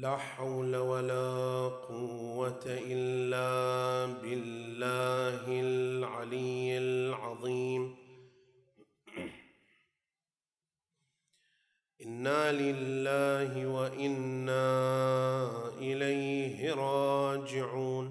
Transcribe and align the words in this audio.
لا 0.00 0.16
حول 0.16 0.76
ولا 0.76 1.68
قوة 1.68 2.64
إلا 2.66 3.50
بالله 4.22 5.60
العلي 5.60 6.78
العظيم. 6.78 7.96
إنا 12.04 12.52
لله 12.52 13.66
وإنا 13.66 14.68
إليه 15.78 16.74
راجعون. 16.74 18.06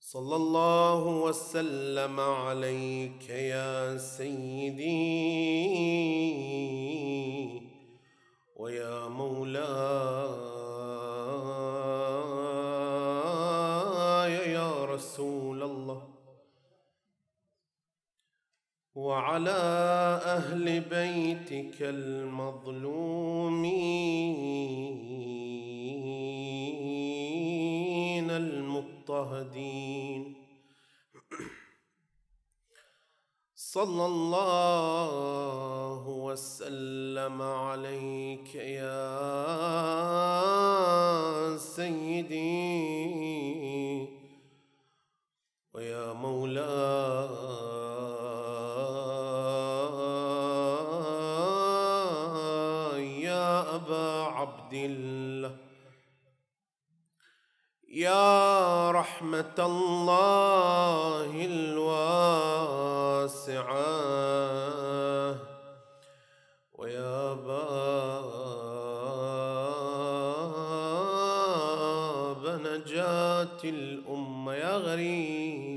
صلى 0.00 0.36
الله 0.36 1.06
وسلم 1.06 2.20
عليك 2.20 3.30
يا 3.30 3.98
سيدي 3.98 5.24
ويا 8.74 9.08
مولاي 9.08 9.62
يا 14.52 14.84
رسول 14.84 15.62
الله. 15.62 16.02
وعلى 18.94 19.50
أهل 20.36 20.80
بيتك 20.80 21.82
المظلومين 21.82 22.50
المضطهدين. 28.30 30.23
صلى 33.74 34.06
الله 34.06 36.02
وسلم 36.08 37.42
عليك 37.42 38.54
يا 38.54 39.18
سيدي 41.58 42.38
ويا 45.74 46.12
مولاي. 46.12 47.43
يا 57.94 58.90
رحمة 58.90 59.54
الله 59.58 61.30
الواسعة 61.46 62.56
ويا 66.74 67.34
باب 67.34 67.64
نجاة 72.66 73.62
الأمة 73.64 74.54
يا 74.54 74.76
غريب 74.76 75.73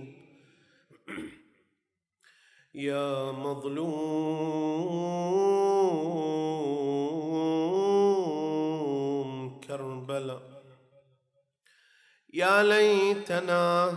ليتنا 12.64 13.94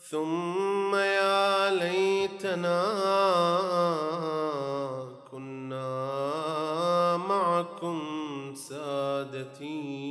ثم 0.00 0.94
يا 0.94 1.70
ليتنا 1.70 2.84
كنا 5.30 7.16
معكم 7.16 8.00
سادتي 8.54 10.04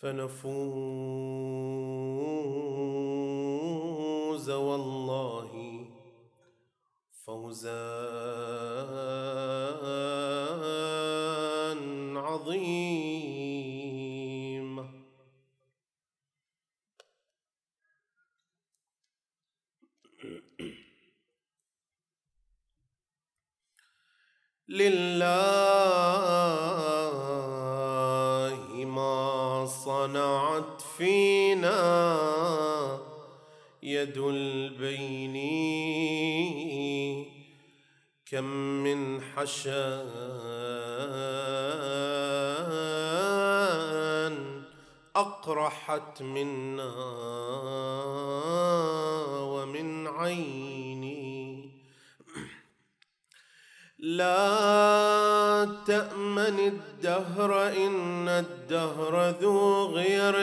فنفوز 0.00 1.81
من 39.42 39.48
حشان 39.48 40.02
أقرحت 45.16 46.22
منا 46.22 46.92
ومن 49.42 50.06
عيني. 50.06 51.72
لا 53.98 55.82
تأمن 55.86 56.58
الدهر 56.58 57.68
إن 57.68 58.28
الدهر 58.28 59.30
ذو 59.30 59.86
غير 59.86 60.34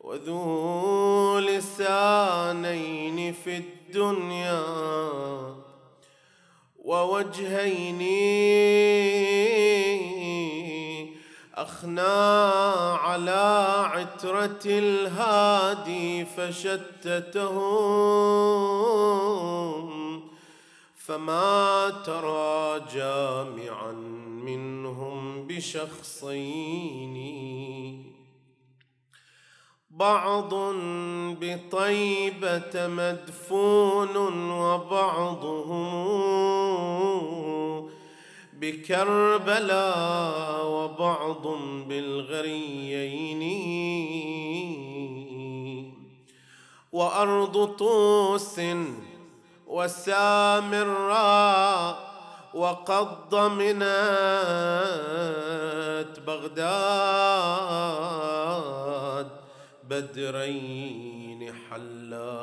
وذو 0.00 1.38
لسانين 1.38 3.32
في 3.32 3.56
الدنيا 3.56 4.64
ووجهين 6.88 8.00
أخنا 11.54 12.50
على 12.94 13.64
عترة 13.92 14.60
الهادي 14.66 16.24
فشتتهم 16.24 17.48
فما 20.96 21.90
ترى 22.06 22.80
جامعا 22.94 23.92
منهم 24.42 25.46
بشخصين 25.46 27.18
بعض 29.98 30.54
بطيبة 31.40 32.74
مدفون 32.74 34.16
وبعضهم 34.50 35.88
بكربلاء 38.52 39.86
وبعض 40.66 41.46
بالغريين. 41.88 43.42
وأرض 46.92 47.64
طوس 47.64 48.60
وسامراء 49.66 50.88
وقد 52.54 53.28
ضمنت 53.30 53.78
بغداد. 56.26 56.58
بدرين 59.88 61.52
حلا 61.70 62.38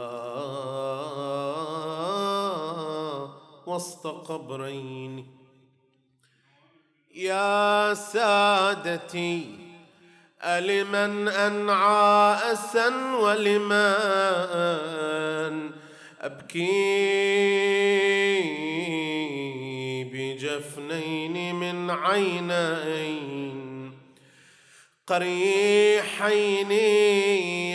وسط 3.68 4.08
قبرين. 4.08 5.28
يا 7.16 7.94
سادتي 7.94 9.46
ألمن 10.44 11.28
أنعى 11.28 12.34
أسا 12.52 13.16
ولمن؟ 13.16 13.76
أبكي 16.22 16.84
بجفنين 20.04 21.56
من 21.56 21.90
عينين. 21.90 23.45
قريحين 25.08 26.72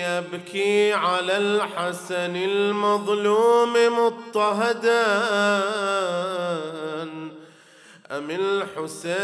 يبكي 0.06 0.92
على 0.92 1.36
الحسن 1.36 2.36
المظلوم 2.36 3.72
مضطهدا. 3.98 5.06
أم 8.10 8.30
الحسين 8.30 9.20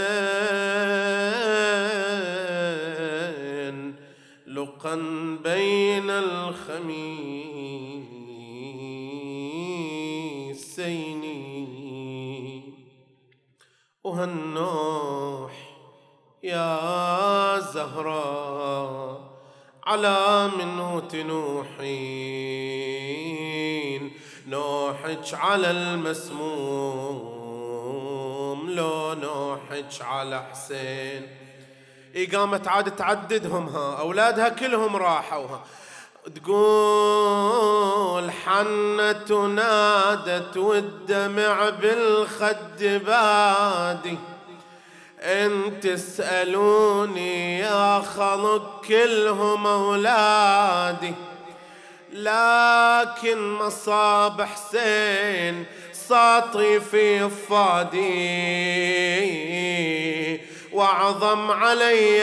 لقا 4.46 4.94
بين 5.44 6.10
الخميسين؟ 6.10 7.16
وهالنوح 14.04 15.55
يا 16.46 17.58
زهراء 17.58 19.20
على 19.86 20.50
منه 20.58 21.00
تنوحين 21.00 21.82
نوحك 24.48 25.34
على 25.34 25.70
المسموم 25.70 26.40
لو 28.70 29.14
نوحك 29.14 30.02
على 30.02 30.46
حسين. 30.52 31.26
قامت 32.32 32.68
عاد 32.68 32.96
تعددهم 32.96 33.68
ها 33.68 34.00
أولادها 34.00 34.48
كلهم 34.48 34.96
راحوا 34.96 35.46
ها. 35.46 35.64
تقول 36.34 38.30
حنت 38.30 39.32
نادت 39.32 40.56
والدمع 40.56 41.68
بالخد 41.68 42.82
بادي. 43.06 44.18
إن 45.26 45.80
تسألوني 45.80 47.58
يا 47.58 48.00
خلق 48.16 48.84
كلهم 48.88 49.66
أولادي. 49.66 51.14
لكن 52.12 53.52
مصاب 53.52 54.42
حسين 54.42 55.64
ساطي 55.92 56.80
في 56.80 57.30
فادي 57.30 58.06
واعظم 60.72 61.50
علي 61.50 62.18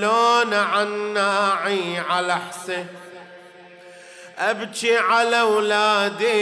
لون 0.00 0.54
عناعي 0.54 1.98
على 1.98 2.36
حسين. 2.36 2.86
أبكي 4.38 4.96
على 4.96 5.40
أولادي 5.40 6.36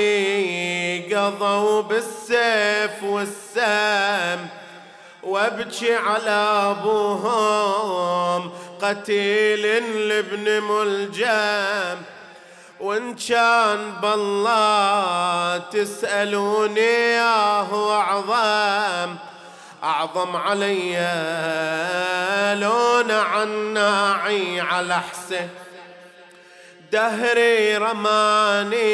قضوا 1.15 1.83
بالسيف 1.83 3.03
والسم. 3.03 4.62
وابكي 5.33 5.95
على 5.95 6.71
أبوهم 6.71 8.53
قتيل 8.83 9.63
لابن 10.09 10.63
ملجم. 10.63 12.03
وإن 12.81 13.15
كان 13.15 13.93
بالله 14.03 15.59
تسألوني 15.59 16.81
ياه 17.13 17.93
أعظم. 18.01 19.17
أعظم 19.85 20.37
علي 20.37 20.93
لون 22.61 23.11
عناعي 23.11 24.61
على 24.61 25.01
حسين 25.01 25.49
دهري 26.93 27.77
رماني 27.77 28.93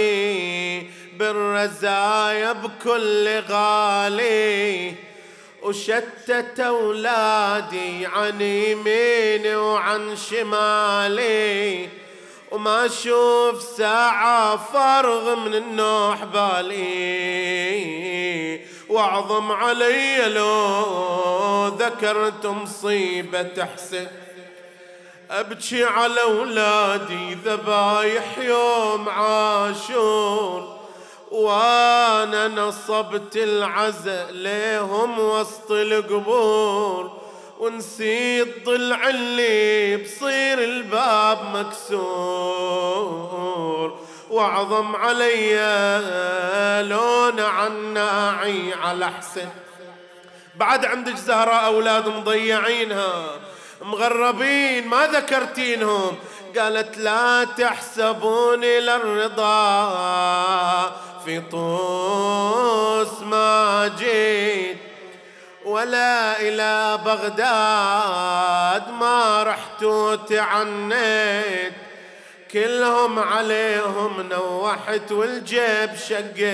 بالرزايا 1.19 2.52
بكل 2.52 3.43
غالي. 3.50 5.07
وشتت 5.62 6.60
أولادي 6.60 8.06
عن 8.06 8.40
يميني 8.40 9.56
وعن 9.56 10.16
شمالي 10.16 11.88
وما 12.50 12.87
أشوف 12.87 13.62
ساعة 13.62 14.56
فرغ 14.56 15.34
من 15.34 15.55
النوح 15.55 16.25
بالي. 16.25 17.69
وأعظم 18.88 19.52
علي 19.52 20.28
لو 20.28 21.66
ذكرت 21.66 22.46
مصيبة 22.46 23.66
حسين 23.75 24.08
أبكي 25.31 25.84
على 25.84 26.22
أولادي 26.22 27.34
ذبايح 27.34 28.38
يوم 28.38 29.08
عاشور. 29.08 30.77
وأنا 31.30 32.48
نصبت 32.48 33.36
العزاء 33.36 34.30
ليهم 34.30 35.19
وسط 35.19 35.70
القبور 35.70 37.19
ونسيت 37.58 38.66
ضلع 38.66 39.08
اللي 39.08 39.96
بصير 39.96 40.58
الباب 40.58 41.38
مكسور. 41.54 43.08
وأعظم 44.30 44.96
علي 44.96 45.54
لون 46.88 47.40
عناعي 47.40 48.75
على 48.75 49.06
حسن. 49.06 49.48
بعد 50.54 50.84
عندك 50.84 51.16
زهراء 51.16 51.66
أولاد 51.66 52.08
مضيعينها 52.08 53.30
مغربين 53.82 54.88
ما 54.88 55.06
ذكرتينهم. 55.06 56.16
قالت 56.58 56.98
لا 56.98 57.44
تحسبوني 57.44 58.80
للرضا. 58.80 59.48
طوس 61.50 63.22
ما 63.22 63.90
جيت 63.98 64.76
ولا 65.64 66.40
إلى 66.40 66.98
بغداد 67.04 68.90
ما 68.90 69.42
رحت 69.42 69.82
وتعنيت 69.82 71.72
كلهم 72.52 73.19
عليهم 73.19 74.28
نوحت 74.30 75.12
والجيب 75.12 75.90
شقيت. 76.08 76.48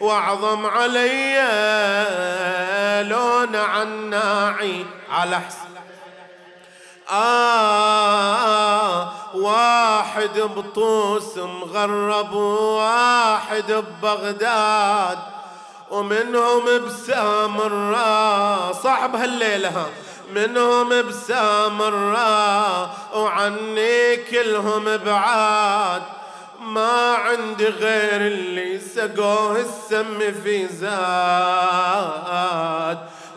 وأعظم 0.00 0.66
علي 0.66 1.34
لون 3.08 3.56
عناعي. 3.56 4.84
على 5.10 5.40
حسن. 5.40 5.70
آه 7.10 9.12
واحد 9.34 10.40
بطوس 10.56 11.38
مغرب 11.38 12.32
وواحد 12.34 13.72
ببغداد 13.72 15.18
ومنهم 15.90 16.64
بسامراء 16.86 18.72
صاحب 18.72 19.16
هالليلة 19.16 19.86
منهم 20.34 20.88
بسامراء 21.02 22.90
وعني 23.14 24.16
كلهم 24.16 24.96
بعاد. 24.96 26.02
ما 26.60 27.14
عندي 27.14 27.66
غير 27.66 28.20
اللي 28.20 28.80
سقوه 28.80 29.60
السم 29.60 30.32
في 30.42 30.66
زاد. 30.66 30.90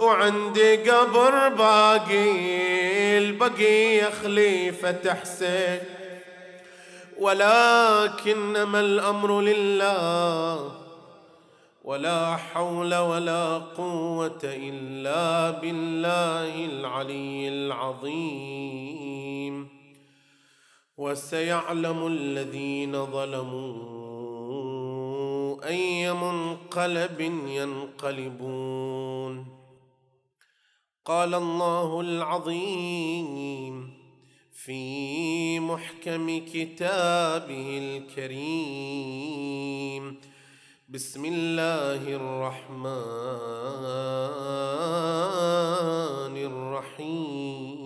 وعندي 0.04 0.76
قبر 0.76 1.50
باقي 1.50 3.18
البقية 3.18 4.10
خليفة 4.10 5.14
حسين. 5.14 5.80
ولكنما 7.20 8.80
الأمر 8.80 9.42
لله 9.42 10.72
ولا 11.84 12.36
حول 12.36 12.96
ولا 12.96 13.58
قوة 13.58 14.40
إلا 14.44 15.52
بالله 15.52 16.66
العلي 16.66 17.48
العظيم. 17.48 19.04
وسيعلم 20.98 22.08
الذين 22.08 23.06
ظلموا 23.06 24.04
أي 25.68 26.14
منقلب 26.14 27.22
ينقلبون. 27.48 29.53
قال 31.06 31.34
الله 31.36 32.02
العظيم 32.02 33.94
في 34.52 35.60
محكم 35.60 36.40
كتابه 36.54 37.78
الكريم. 38.18 39.24
بسم 40.90 41.26
الله 41.26 42.16
الرحمن 42.16 42.84
الرحيم. 47.02 47.84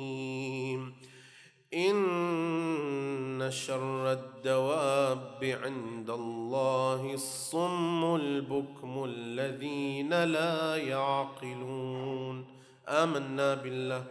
إن 1.73 3.47
شر 3.51 4.11
الدواب 4.11 5.57
عند 5.63 6.09
الله 6.09 7.13
الصم 7.13 8.15
البكم 8.15 9.03
الذين 9.03 10.23
لا 10.23 10.75
يعقلون. 10.75 12.56
آمنا 12.87 13.53
بالله. 13.53 14.05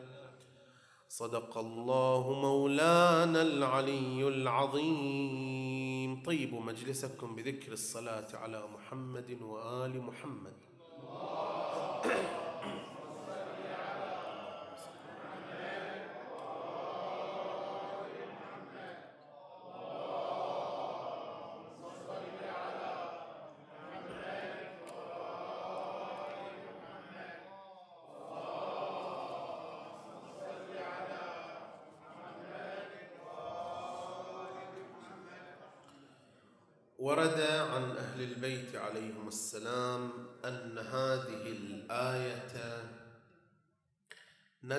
صدق 1.09 1.59
الله 1.59 2.33
مولانا 2.33 3.43
العلي 3.43 4.29
العظيم. 4.29 6.23
طيبوا 6.23 6.61
مجلسكم 6.61 7.37
بذكر 7.37 7.73
الصلاة 7.73 8.27
على 8.35 8.63
محمد 8.75 9.43
وآل 9.43 10.03
محمد. 10.03 10.57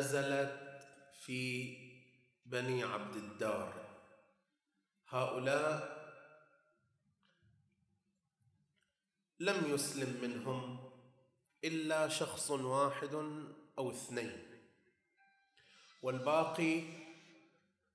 نزلت 0.07 0.87
في 1.13 1.73
بني 2.45 2.83
عبد 2.83 3.15
الدار. 3.15 3.73
هؤلاء 5.09 5.97
لم 9.39 9.73
يسلم 9.73 10.21
منهم 10.21 10.91
إلا 11.63 12.07
شخص 12.07 12.51
واحد 12.51 13.13
أو 13.77 13.91
اثنين. 13.91 14.43
والباقي 16.01 16.83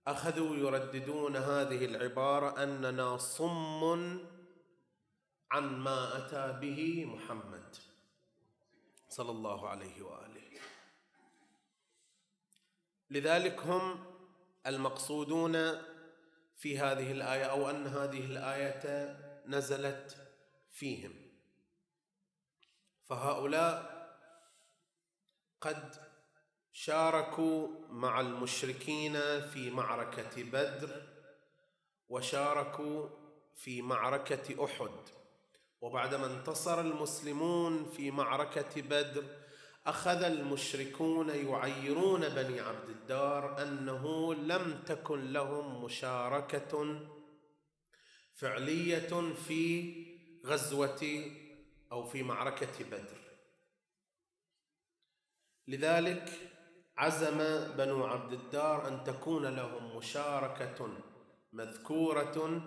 أخذوا 0.06 0.56
يرددون 0.56 1.36
هذه 1.36 1.84
العبارة 1.84 2.62
أننا 2.62 3.16
صم 3.16 3.84
عن 5.50 5.78
ما 5.78 6.18
أتى 6.18 6.60
به 6.60 7.04
محمد 7.04 7.76
صلى 9.08 9.30
الله 9.30 9.68
عليه 9.68 10.02
وآله. 10.02 10.71
لذلك 13.12 13.60
هم 13.60 14.04
المقصودون 14.66 15.82
في 16.56 16.78
هذه 16.78 17.12
الآية 17.12 17.44
أو 17.44 17.70
أن 17.70 17.86
هذه 17.86 18.24
الآية 18.24 19.16
نزلت 19.46 20.16
فيهم. 20.70 21.12
فهؤلاء 23.08 23.92
قد 25.60 25.94
شاركوا 26.72 27.68
مع 27.88 28.20
المشركين 28.20 29.12
في 29.40 29.70
معركة 29.70 30.42
بدر 30.42 31.02
وشاركوا 32.08 33.08
في 33.54 33.82
معركة 33.82 34.64
أحد. 34.64 35.08
وبعدما 35.80 36.26
انتصر 36.26 36.80
المسلمون 36.80 37.84
في 37.84 38.10
معركة 38.10 38.82
بدر 38.82 39.41
أخذ 39.86 40.22
المشركون 40.22 41.28
يعيرون 41.28 42.28
بني 42.28 42.60
عبد 42.60 42.88
الدار 42.88 43.62
أنه 43.62 44.34
لم 44.34 44.82
تكن 44.86 45.32
لهم 45.32 45.84
مشاركة 45.84 47.00
فعلية 48.34 49.34
في 49.46 49.92
غزوة 50.46 51.30
أو 51.92 52.04
في 52.04 52.22
معركة 52.22 52.84
بدر. 52.84 53.18
لذلك 55.68 56.50
عزم 56.96 57.38
بنو 57.76 58.04
عبد 58.04 58.32
الدار 58.32 58.88
أن 58.88 59.04
تكون 59.04 59.46
لهم 59.46 59.96
مشاركة 59.96 60.88
مذكورة 61.52 62.62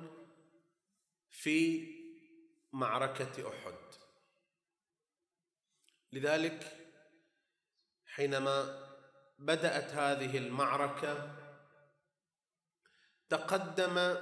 في 1.29 1.88
معركة 2.74 3.50
أحد. 3.50 3.75
لذلك 6.13 6.85
حينما 8.15 8.86
بدأت 9.39 9.91
هذه 9.91 10.38
المعركة 10.38 11.36
تقدم 13.29 14.17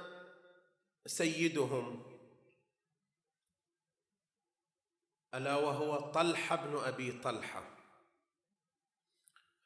سيدهم 1.06 2.02
ألا 5.34 5.56
وهو 5.56 6.10
طلحة 6.10 6.56
بن 6.56 6.76
أبي 6.76 7.12
طلحة. 7.12 7.62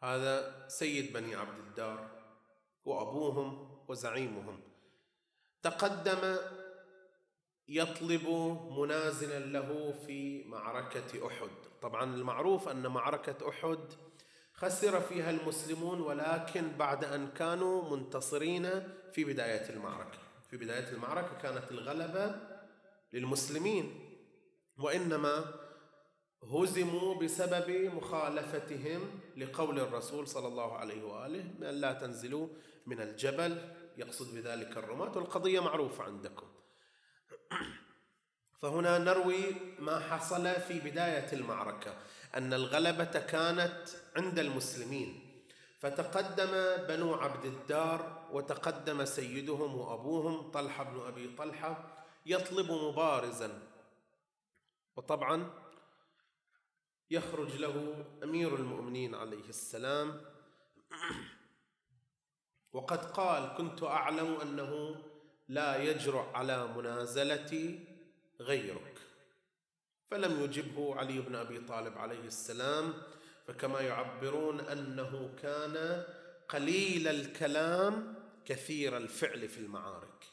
هذا 0.02 0.68
سيد 0.68 1.12
بني 1.12 1.34
عبد 1.34 1.58
الدار 1.58 2.10
وأبوهم 2.84 3.78
وزعيمهم. 3.88 4.60
تقدم 5.62 6.36
يطلب 7.68 8.28
منازلا 8.78 9.38
له 9.38 9.92
في 10.06 10.44
معركة 10.44 11.26
أحد. 11.26 11.50
طبعا 11.82 12.04
المعروف 12.04 12.68
أن 12.68 12.86
معركة 12.86 13.48
أحد 13.48 14.07
خسر 14.60 15.00
فيها 15.00 15.30
المسلمون 15.30 16.00
ولكن 16.00 16.76
بعد 16.78 17.04
أن 17.04 17.28
كانوا 17.28 17.96
منتصرين 17.96 18.70
في 19.12 19.24
بداية 19.24 19.70
المعركة. 19.70 20.18
في 20.50 20.56
بداية 20.56 20.88
المعركة 20.92 21.38
كانت 21.42 21.70
الغلبة 21.70 22.36
للمسلمين 23.12 24.04
وإنما 24.78 25.44
هزموا 26.42 27.14
بسبب 27.14 27.70
مخالفتهم 27.70 29.20
لقول 29.36 29.78
الرسول 29.78 30.28
صلى 30.28 30.48
الله 30.48 30.76
عليه 30.76 31.02
وآله 31.04 31.44
بأن 31.58 31.74
لا 31.74 31.92
تنزلوا 31.92 32.48
من 32.86 33.00
الجبل 33.00 33.74
يقصد 33.98 34.34
بذلك 34.34 34.76
الرماة 34.76 35.16
والقضية 35.16 35.60
معروفة 35.60 36.04
عندكم. 36.04 36.46
فهنا 38.62 38.98
نروي 38.98 39.54
ما 39.78 39.98
حصل 39.98 40.54
في 40.54 40.80
بداية 40.80 41.32
المعركة 41.32 41.94
أن 42.36 42.52
الغلبة 42.52 43.04
كانت 43.04 43.88
عند 44.18 44.38
المسلمين. 44.38 45.10
فتقدم 45.78 46.52
بنو 46.86 47.14
عبد 47.14 47.44
الدار 47.44 48.28
وتقدم 48.32 49.04
سيدهم 49.04 49.74
وأبوهم 49.74 50.50
طلحة 50.50 50.84
بن 50.84 51.00
أبي 51.00 51.36
طلحة 51.36 52.04
يطلب 52.26 52.72
مبارزا. 52.72 53.62
وطبعا 54.96 55.50
يخرج 57.10 57.56
له 57.56 58.04
أمير 58.22 58.54
المؤمنين 58.54 59.14
عليه 59.14 59.48
السلام. 59.48 60.20
وقد 62.72 63.10
قال 63.10 63.54
كنت 63.56 63.82
أعلم 63.82 64.40
أنه 64.40 64.96
لا 65.48 65.82
يجرؤ 65.82 66.26
على 66.34 66.66
منازلتي 66.66 67.86
غيرك. 68.40 68.98
فلم 70.06 70.44
يجبه 70.44 70.96
علي 70.96 71.20
بن 71.20 71.34
أبي 71.34 71.60
طالب 71.60 71.98
عليه 71.98 72.24
السلام. 72.24 72.94
فكما 73.48 73.80
يعبرون 73.80 74.60
أنه 74.60 75.34
كان 75.42 76.04
قليل 76.48 77.08
الكلام 77.08 78.14
كثير 78.44 78.96
الفعل 78.96 79.48
في 79.48 79.58
المعارك. 79.58 80.24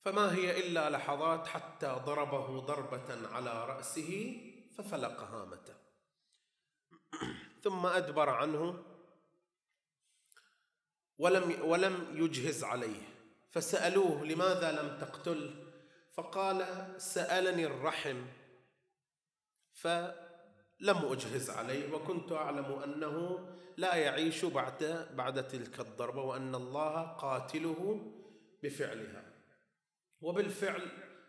فما 0.00 0.34
هي 0.34 0.60
إلا 0.60 0.90
لحظات 0.90 1.46
حتى 1.46 1.86
ضربه 1.86 2.60
ضربة 2.60 3.28
على 3.28 3.64
رأسه 3.64 4.40
ففلق 4.78 5.20
هامته. 5.20 5.74
ثم 7.64 7.86
أدبر 7.86 8.28
عنه. 8.28 8.84
ولم 11.18 11.62
ولم 11.62 12.16
يجهز 12.16 12.64
عليه. 12.64 13.02
فسألوه 13.50 14.24
لماذا 14.24 14.72
لم 14.72 14.98
تقتله 14.98 15.54
فقال 16.14 16.66
سألني 17.00 17.66
الرحم. 17.66 18.26
فلم 20.80 21.12
أجهز 21.12 21.50
عليه 21.50 21.92
وكنت 21.92 22.32
أعلم 22.32 22.64
أنه 22.84 23.38
لا 23.76 23.94
يعيش 23.94 24.44
بعد 24.44 25.08
بعد 25.14 25.48
تلك 25.48 25.80
الضربة 25.80 26.22
وأن 26.22 26.54
الله 26.54 27.02
قاتله 27.02 28.00
بفعلها. 28.62 29.24
وبالفعل 30.20 30.88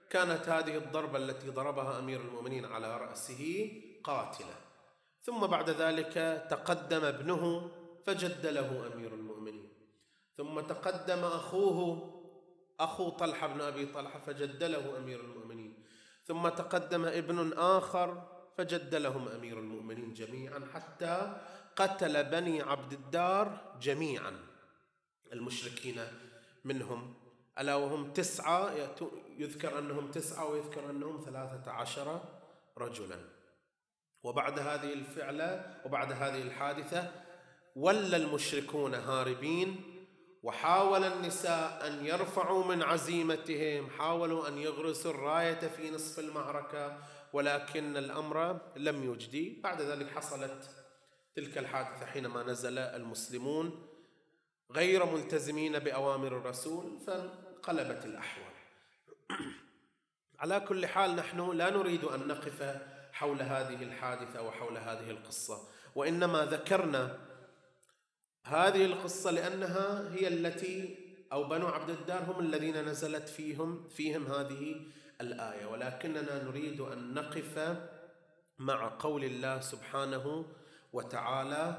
كانت 0.10 0.50
هذه 0.50 0.78
الضربة 0.78 1.18
التي 1.18 1.50
ضربها 1.50 2.00
أمير 2.00 2.22
المؤمنين 2.22 2.66
على 2.66 2.98
رأسه 2.98 3.72
قاتلة. 4.04 4.56
ثم 5.22 5.48
بعد 5.48 5.70
ذلك 5.70 6.48
تقدم 6.50 7.04
ابنه 7.04 7.72
فجد 8.06 8.46
له 8.46 8.94
أمير 8.94 9.14
المؤمنين. 9.14 9.74
ثم 10.38 10.60
تقدم 10.60 11.20
أخوه 11.20 12.12
أخو 12.80 13.10
طلحة 13.10 13.48
بن 13.48 13.62
أبي 13.62 13.86
طلحة 13.86 14.20
فجد 14.20 14.64
له 14.64 14.98
أمير 14.98 15.20
المؤمنين. 15.20 15.84
ثم 16.24 16.50
تقدم 16.50 17.06
ابن 17.06 17.54
آخر 17.54 18.31
فجد 18.58 18.96
لهم 18.96 19.28
أمير 19.28 19.60
المؤمنين 19.60 20.14
جميعا 20.14 20.68
حتى 20.74 21.42
قتل 21.76 22.24
بني 22.24 22.62
عبد 22.62 22.94
الدار 22.94 23.78
جميعا. 23.82 24.40
المشركين 25.34 26.02
منهم 26.66 27.14
ألا 27.60 27.76
وهم 27.76 28.14
تسعة؟ 28.14 28.72
يذكر 29.38 29.80
أنهم 29.80 30.12
تسعة 30.12 30.46
ويذكر 30.46 30.90
أنهم 30.90 31.22
ثلاثة 31.26 31.72
عشر 31.72 32.22
رجلا. 32.78 33.20
وبعد 34.24 34.60
هذه 34.60 34.94
الفعلة 34.94 35.78
وبعد 35.86 36.12
هذه 36.12 36.42
الحادثة 36.42 37.12
ولى 37.76 38.18
المشركون 38.18 38.94
هاربين 38.94 39.84
وحاول 40.44 41.04
النساء 41.04 41.88
أن 41.88 42.06
يرفعوا 42.06 42.66
من 42.66 42.84
عزيمتهم 42.84 43.90
حاولوا 43.90 44.48
أن 44.48 44.58
يغرسوا 44.58 45.12
الراية 45.12 45.60
في 45.60 45.92
نصف 45.92 46.20
المعركة 46.20 46.98
ولكن 47.34 47.98
الأمر 47.98 48.60
لم 48.78 49.14
يجدي. 49.14 49.62
بعد 49.64 49.82
ذلك 49.82 50.10
حصلت 50.10 50.70
تلك 51.36 51.58
الحادثة 51.58 52.06
حينما 52.06 52.44
نزل 52.44 52.78
المسلمون 52.78 53.88
غير 54.72 55.06
ملتزمين 55.06 55.80
بأوامر 55.80 56.38
الرسول 56.38 57.00
فانقلبت 57.00 58.06
الأحوال. 58.06 58.54
على 60.40 60.60
كل 60.60 60.86
حال 60.86 61.16
نحن 61.16 61.52
لا 61.52 61.70
نريد 61.70 62.04
أن 62.04 62.28
نقف 62.28 62.82
حول 63.12 63.42
هذه 63.42 63.84
الحادثة 63.84 64.42
وحول 64.42 64.78
هذه 64.78 65.12
القصة 65.12 65.68
وإنما 65.96 66.46
ذكرنا 66.46 67.18
هذه 68.46 68.86
القصة 68.86 69.32
لأنها 69.32 70.14
هي 70.14 70.28
التي 70.28 70.98
أو 71.32 71.44
بنو 71.44 71.68
عبد 71.68 71.90
الدار 71.90 72.24
هم 72.24 72.40
الذين 72.40 72.86
نزلت 72.86 73.30
فيهم 73.30 73.88
فيهم 73.90 74.28
هذه 74.28 74.76
الآية. 75.22 75.66
ولكننا 75.66 76.44
نريد 76.44 76.82
أن 76.82 77.14
نقف 77.14 77.78
مع 78.60 78.92
قول 79.00 79.24
الله 79.24 79.60
سبحانه 79.60 80.46
وتعالى 80.94 81.78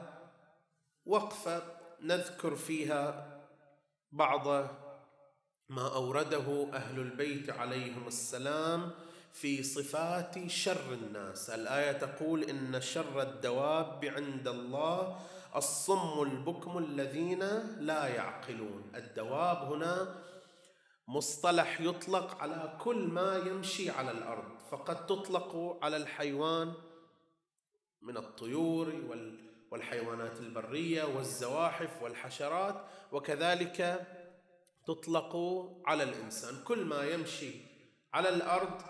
وقفة 1.06 1.62
نذكر 2.00 2.56
فيها 2.56 3.28
بعض 4.12 4.48
ما 5.68 5.94
أورده 5.94 6.68
أهل 6.72 6.98
البيت 6.98 7.50
عليهم 7.50 8.06
السلام 8.06 8.90
في 9.32 9.62
صفات 9.62 10.48
شر 10.48 10.92
الناس. 10.92 11.50
الآية 11.50 11.92
تقول 11.92 12.42
إن 12.44 12.80
شر 12.80 13.22
الدواب 13.22 14.04
عند 14.04 14.48
الله 14.48 15.20
الصم 15.56 16.22
البكم 16.22 16.78
الذين 16.78 17.42
لا 17.78 18.06
يعقلون. 18.06 18.92
الدواب 18.94 19.72
هنا 19.72 20.14
مصطلح 21.12 21.80
يطلق 21.80 22.42
على 22.42 22.78
كل 22.80 22.96
ما 22.96 23.36
يمشي 23.36 23.90
على 23.90 24.10
الأرض. 24.10 24.58
فقد 24.70 25.06
تطلق 25.06 25.78
على 25.82 25.96
الحيوان 25.96 26.72
من 28.02 28.16
الطيور 28.16 28.86
والحيوانات 29.70 30.40
البرية 30.40 31.04
والزواحف 31.04 32.02
والحشرات 32.02 32.84
وكذلك 33.12 34.06
تطلق 34.86 35.36
على 35.86 36.02
الإنسان. 36.02 36.64
كل 36.64 36.84
ما 36.84 37.04
يمشي 37.04 37.52
على 38.14 38.28
الأرض 38.28 38.82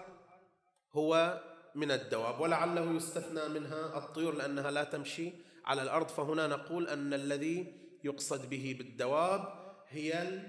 هو 0.92 1.40
من 1.74 1.90
الدواب 1.90 2.40
ولعله 2.40 2.96
يستثنى 2.96 3.48
منها 3.48 3.98
الطيور 3.98 4.34
لأنها 4.34 4.70
لا 4.70 4.84
تمشي 4.84 5.32
على 5.64 5.82
الأرض. 5.82 6.08
فهنا 6.08 6.46
نقول 6.46 6.88
أن 6.88 7.14
الذي 7.14 7.82
يقصد 8.04 8.50
به 8.50 8.74
بالدواب 8.78 9.42
هي 9.88 10.42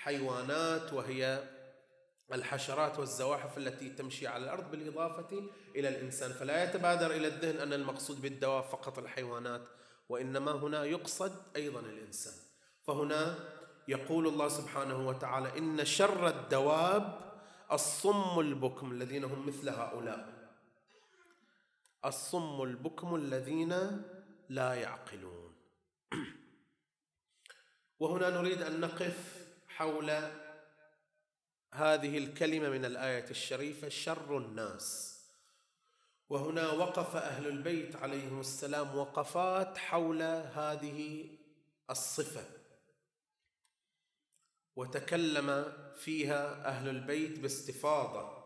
الحيوانات 0.00 0.92
وهي 0.92 1.48
الحشرات 2.32 2.98
والزواحف 2.98 3.58
التي 3.58 3.90
تمشي 3.90 4.26
على 4.26 4.44
الأرض 4.44 4.70
بالإضافة 4.70 5.42
إلى 5.76 5.88
الإنسان. 5.88 6.32
فلا 6.32 6.64
يتبادر 6.64 7.10
إلى 7.10 7.26
الذهن 7.26 7.56
أن 7.56 7.72
المقصود 7.72 8.20
بالدواب 8.22 8.64
فقط 8.64 8.98
الحيوانات 8.98 9.62
وإنما 10.08 10.52
هنا 10.52 10.84
يقصد 10.84 11.32
أيضا 11.56 11.80
الإنسان. 11.80 12.34
فهنا 12.82 13.38
يقول 13.88 14.26
الله 14.26 14.48
سبحانه 14.48 15.08
وتعالى 15.08 15.58
إن 15.58 15.84
شر 15.84 16.28
الدواب 16.28 17.32
الصم 17.72 18.40
البكم 18.40 18.92
الذين 18.92 19.24
هم 19.24 19.46
مثل 19.46 19.68
هؤلاء. 19.68 20.50
الصم 22.04 22.62
البكم 22.62 23.14
الذين 23.14 24.02
لا 24.48 24.74
يعقلون. 24.74 25.54
وهنا 28.00 28.30
نريد 28.30 28.62
أن 28.62 28.80
نقف 28.80 29.39
حول 29.76 30.10
هذه 31.72 32.18
الكلمة 32.18 32.68
من 32.68 32.84
الآية 32.84 33.30
الشريفة 33.30 33.88
شر 33.88 34.38
الناس. 34.38 35.16
وهنا 36.28 36.70
وقف 36.70 37.16
أهل 37.16 37.46
البيت 37.46 37.96
عليهم 37.96 38.40
السلام 38.40 38.96
وقفات 38.96 39.78
حول 39.78 40.22
هذه 40.22 41.28
الصفة. 41.90 42.44
وتكلم 44.76 45.72
فيها 45.96 46.66
أهل 46.68 46.88
البيت 46.88 47.38
باستفاضة 47.38 48.44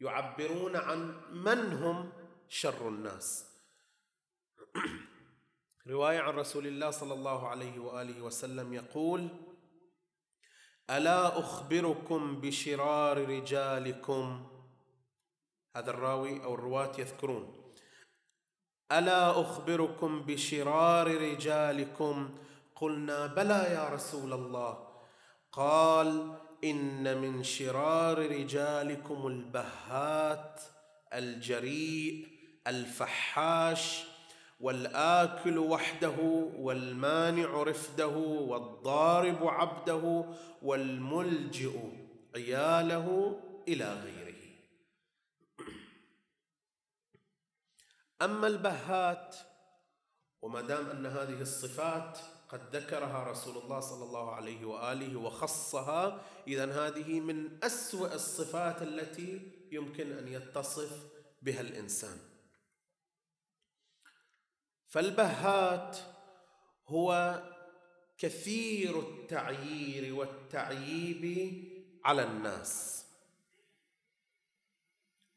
يعبرون 0.00 0.76
عن 0.76 1.20
من 1.30 1.72
هم 1.72 2.12
شر 2.48 2.88
الناس. 2.88 3.46
رواية 5.86 6.20
عن 6.20 6.34
رسول 6.34 6.66
الله 6.66 6.90
صلى 6.90 7.14
الله 7.14 7.48
عليه 7.48 7.78
وآله 7.78 8.22
وسلم 8.22 8.74
يقول 8.74 9.28
ألا 10.92 11.38
أخبركم 11.38 12.40
بشرار 12.40 13.28
رجالكم؟ 13.28 14.46
هذا 15.76 15.90
الراوي 15.90 16.44
أو 16.44 16.54
الرواة 16.54 16.92
يذكرون. 16.98 17.72
ألا 18.92 19.40
أخبركم 19.40 20.22
بشرار 20.22 21.16
رجالكم؟ 21.16 22.30
قلنا 22.76 23.26
بلى 23.26 23.66
يا 23.70 23.88
رسول 23.88 24.32
الله. 24.32 24.88
قال 25.52 26.38
إن 26.64 27.20
من 27.20 27.42
شرار 27.42 28.18
رجالكم 28.18 29.26
البهات 29.26 30.60
الجريء 31.12 32.28
الفحاش 32.66 34.04
والآكل 34.62 35.58
وحده 35.58 36.16
والمانع 36.58 37.62
رفده 37.62 38.16
والضارب 38.16 39.46
عبده 39.46 40.24
والملجئ 40.62 41.78
عياله 42.34 43.40
إلى 43.68 43.94
غيره. 43.94 44.42
أما 48.22 48.46
البهات 48.46 49.36
وما 50.42 50.60
دام 50.60 50.86
أن 50.86 51.06
هذه 51.06 51.40
الصفات 51.40 52.18
قد 52.48 52.76
ذكرها 52.76 53.30
رسول 53.30 53.62
الله 53.62 53.80
صلى 53.80 54.04
الله 54.04 54.34
عليه 54.34 54.64
وآله 54.64 55.16
وخصها 55.16 56.20
إذا 56.46 56.86
هذه 56.86 57.20
من 57.20 57.64
أسوأ 57.64 58.14
الصفات 58.14 58.82
التي 58.82 59.52
يمكن 59.72 60.12
أن 60.12 60.28
يتصف 60.28 61.06
بها 61.42 61.60
الإنسان. 61.60 62.31
فالبهات 64.92 65.98
هو 66.88 67.40
كثير 68.18 68.98
التعيير 68.98 70.14
والتعييب 70.14 71.24
على 72.04 72.24
الناس 72.24 73.04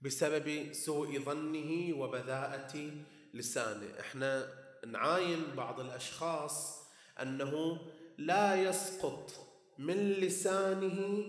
بسبب 0.01 0.73
سوء 0.73 1.19
ظنه 1.19 1.97
وبذاءة 1.97 2.91
لسانه. 3.33 3.99
إحنا 3.99 4.53
نعاين 4.87 5.55
بعض 5.55 5.79
الأشخاص 5.79 6.87
أنه 7.21 7.79
لا 8.17 8.55
يسقط 8.55 9.31
من 9.77 10.11
لسانه 10.11 11.27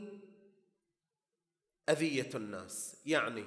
أذية 1.89 2.31
الناس. 2.35 3.03
يعني 3.07 3.45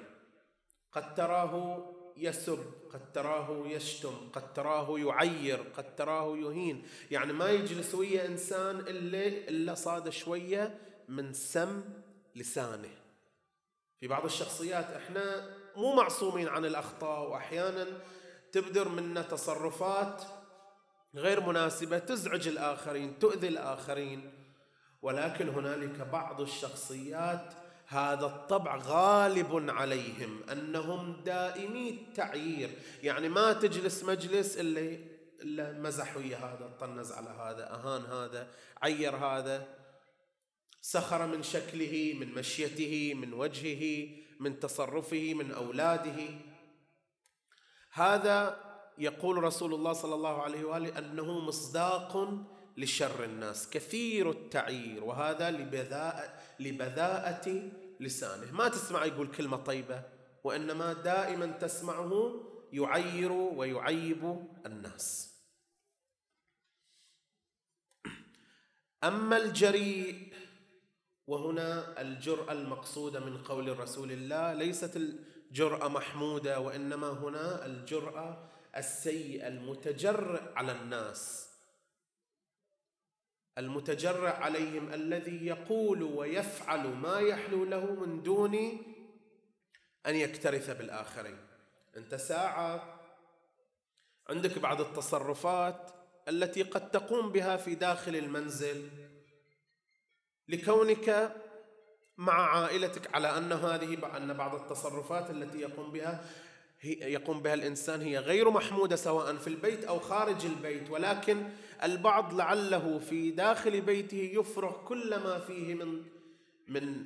قد 0.91 1.15
تراه 1.15 1.95
يسب 2.19 2.59
قد 2.93 3.11
تراه 3.11 3.67
يشتم 3.67 4.29
قد 4.33 4.53
تراه 4.53 4.99
يعير 4.99 5.63
قد 5.77 5.95
تراه 5.95 6.37
يهين. 6.37 6.87
يعني 7.11 7.33
ما 7.33 7.49
يجلس 7.49 7.95
ويا 7.95 8.25
إنسان 8.25 8.79
إلا 8.79 9.27
إلا 9.27 9.75
صاد 9.75 10.09
شوية 10.09 10.79
من 11.07 11.33
سم 11.33 11.83
لسانه. 12.35 12.89
في 13.99 14.07
بعض 14.07 14.25
الشخصيات 14.25 14.85
إحنا 14.85 15.49
مو 15.75 15.95
معصومين 15.95 16.47
عن 16.47 16.65
الأخطاء 16.65 17.29
وأحيانا 17.29 17.87
تبدر 18.51 18.89
منا 18.89 19.21
تصرفات 19.21 20.21
غير 21.15 21.41
مناسبة 21.41 21.99
تزعج 21.99 22.47
الآخرين 22.47 23.19
تؤذي 23.19 23.47
الآخرين. 23.47 24.33
ولكن 25.01 25.49
هنالك 25.49 26.01
بعض 26.01 26.41
الشخصيات 26.41 27.53
هذا 27.89 28.25
الطبع 28.25 28.77
غالب 28.77 29.69
عليهم 29.69 30.43
أنهم 30.51 31.21
دائمي 31.23 31.89
التعيير. 31.89 32.69
يعني 33.03 33.29
ما 33.29 33.53
تجلس 33.53 34.03
مجلس 34.03 34.57
الا 34.57 34.99
إلا 35.41 35.79
مزح 35.79 36.17
ويا 36.17 36.37
هذا 36.37 36.77
طنز 36.79 37.11
على 37.11 37.29
هذا 37.29 37.73
أهان 37.73 38.01
هذا 38.01 38.47
عير 38.81 39.15
هذا. 39.15 39.67
سخر 40.81 41.27
من 41.27 41.43
شكله 41.43 42.15
من 42.19 42.33
مشيته 42.33 43.13
من 43.13 43.33
وجهه 43.33 44.09
من 44.39 44.59
تصرفه 44.59 45.33
من 45.33 45.51
أولاده. 45.51 46.27
هذا 47.91 48.69
يقول 48.97 49.43
رسول 49.43 49.73
الله 49.73 49.93
صلى 49.93 50.15
الله 50.15 50.41
عليه 50.41 50.63
وآله 50.63 50.97
أنه 50.97 51.39
مصداق 51.39 52.17
لشر 52.79 53.23
الناس 53.23 53.69
كثير 53.69 54.31
التعيير 54.31 55.03
وهذا 55.03 55.51
لبذاءة, 55.51 56.33
لبذاءة 56.59 57.71
لسانه. 57.99 58.51
ما 58.51 58.67
تسمع 58.67 59.05
يقول 59.05 59.27
كلمة 59.27 59.57
طيبة 59.57 60.03
وإنما 60.43 60.93
دائما 60.93 61.45
تسمعه 61.45 62.43
يعير 62.73 63.31
ويعيب 63.31 64.47
الناس. 64.65 65.35
أما 69.03 69.37
الجريء 69.37 70.33
وهنا 71.27 72.01
الجرأة 72.01 72.51
المقصودة 72.51 73.19
من 73.19 73.43
قول 73.43 73.79
رسول 73.79 74.11
الله 74.11 74.53
ليست 74.53 74.95
الجرأة 74.95 75.87
محمودة 75.87 76.59
وإنما 76.59 77.09
هنا 77.09 77.65
الجرأة 77.65 78.49
السيئة 78.77 79.47
المتجرئ 79.47 80.41
على 80.55 80.71
الناس. 80.71 81.48
المتجرع 83.59 84.29
عليهم 84.29 84.93
الذي 84.93 85.45
يقول 85.45 86.03
ويفعل 86.03 86.87
ما 86.87 87.19
يحلو 87.19 87.65
له 87.65 87.85
من 87.85 88.23
دون 88.23 88.55
أن 90.05 90.15
يكترث 90.15 90.69
بالآخرين. 90.69 91.37
أنت 91.97 92.15
ساعة. 92.15 92.99
عندك 94.29 94.59
بعض 94.59 94.81
التصرفات 94.81 95.91
التي 96.27 96.63
قد 96.63 96.91
تقوم 96.91 97.31
بها 97.31 97.57
في 97.57 97.75
داخل 97.75 98.15
المنزل. 98.15 98.89
لكونك 100.47 101.35
مع 102.17 102.57
عائلتك 102.57 103.15
على 103.15 103.37
أن 103.37 103.51
هذه 103.51 104.17
أن 104.17 104.33
بعض 104.33 104.55
التصرفات 104.55 105.29
التي 105.29 105.59
يقوم 105.59 105.91
بها 105.91 106.25
يقوم 106.83 107.41
بها 107.41 107.53
الإنسان 107.53 108.01
هي 108.01 108.17
غير 108.17 108.49
محمودة 108.49 108.95
سواء 108.95 109.35
في 109.35 109.47
البيت 109.47 109.83
أو 109.83 109.99
خارج 109.99 110.45
البيت 110.45 110.89
ولكن 110.89 111.49
البعض 111.83 112.33
لعله 112.33 112.99
في 112.99 113.31
داخل 113.31 113.81
بيته 113.81 114.31
يفرغ 114.33 114.85
كل 114.85 115.19
ما 115.19 115.39
فيه 115.39 115.75
من 115.75 116.03
من 116.67 117.05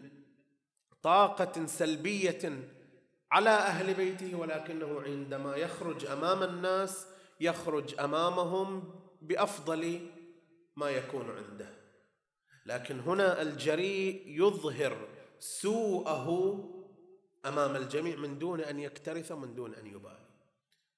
طاقة 1.03 1.65
سلبية 1.65 2.69
على 3.31 3.49
أهل 3.49 3.93
بيته 3.93 4.36
ولكنه 4.36 5.01
عندما 5.01 5.55
يخرج 5.55 6.05
أمام 6.05 6.43
الناس 6.43 7.07
يخرج 7.39 7.99
أمامهم 7.99 8.93
بأفضل 9.21 9.99
ما 10.75 10.89
يكون 10.89 11.29
عنده. 11.29 11.69
لكن 12.65 12.99
هنا 12.99 13.41
الجريء 13.41 14.23
يظهر 14.27 15.07
سوءه 15.39 16.29
أمام 17.45 17.75
الجميع 17.75 18.15
من 18.15 18.39
دون 18.39 18.62
أن 18.62 18.79
يكترث 18.79 19.32
ومن 19.32 19.56
دون 19.56 19.75
أن 19.75 19.88
يبالي. 19.88 20.25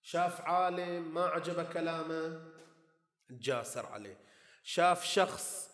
شاف 0.01 0.41
عالم 0.41 1.13
ما 1.13 1.25
عجب 1.25 1.65
كلامه 1.65 2.41
جاسر 3.29 3.86
عليه. 3.86 4.17
شاف 4.63 5.03
شخص 5.03 5.69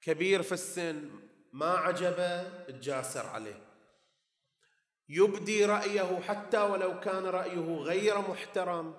كبير 0.00 0.42
في 0.42 0.52
السن 0.52 1.10
ما 1.52 1.70
عجبه 1.70 2.68
جاسر 2.68 3.26
عليه. 3.26 3.62
يبدي 5.08 5.64
رأيه 5.64 6.20
حتى 6.20 6.60
ولو 6.60 7.00
كان 7.00 7.24
رأيه 7.26 7.76
غير 7.76 8.18
محترم 8.18 8.94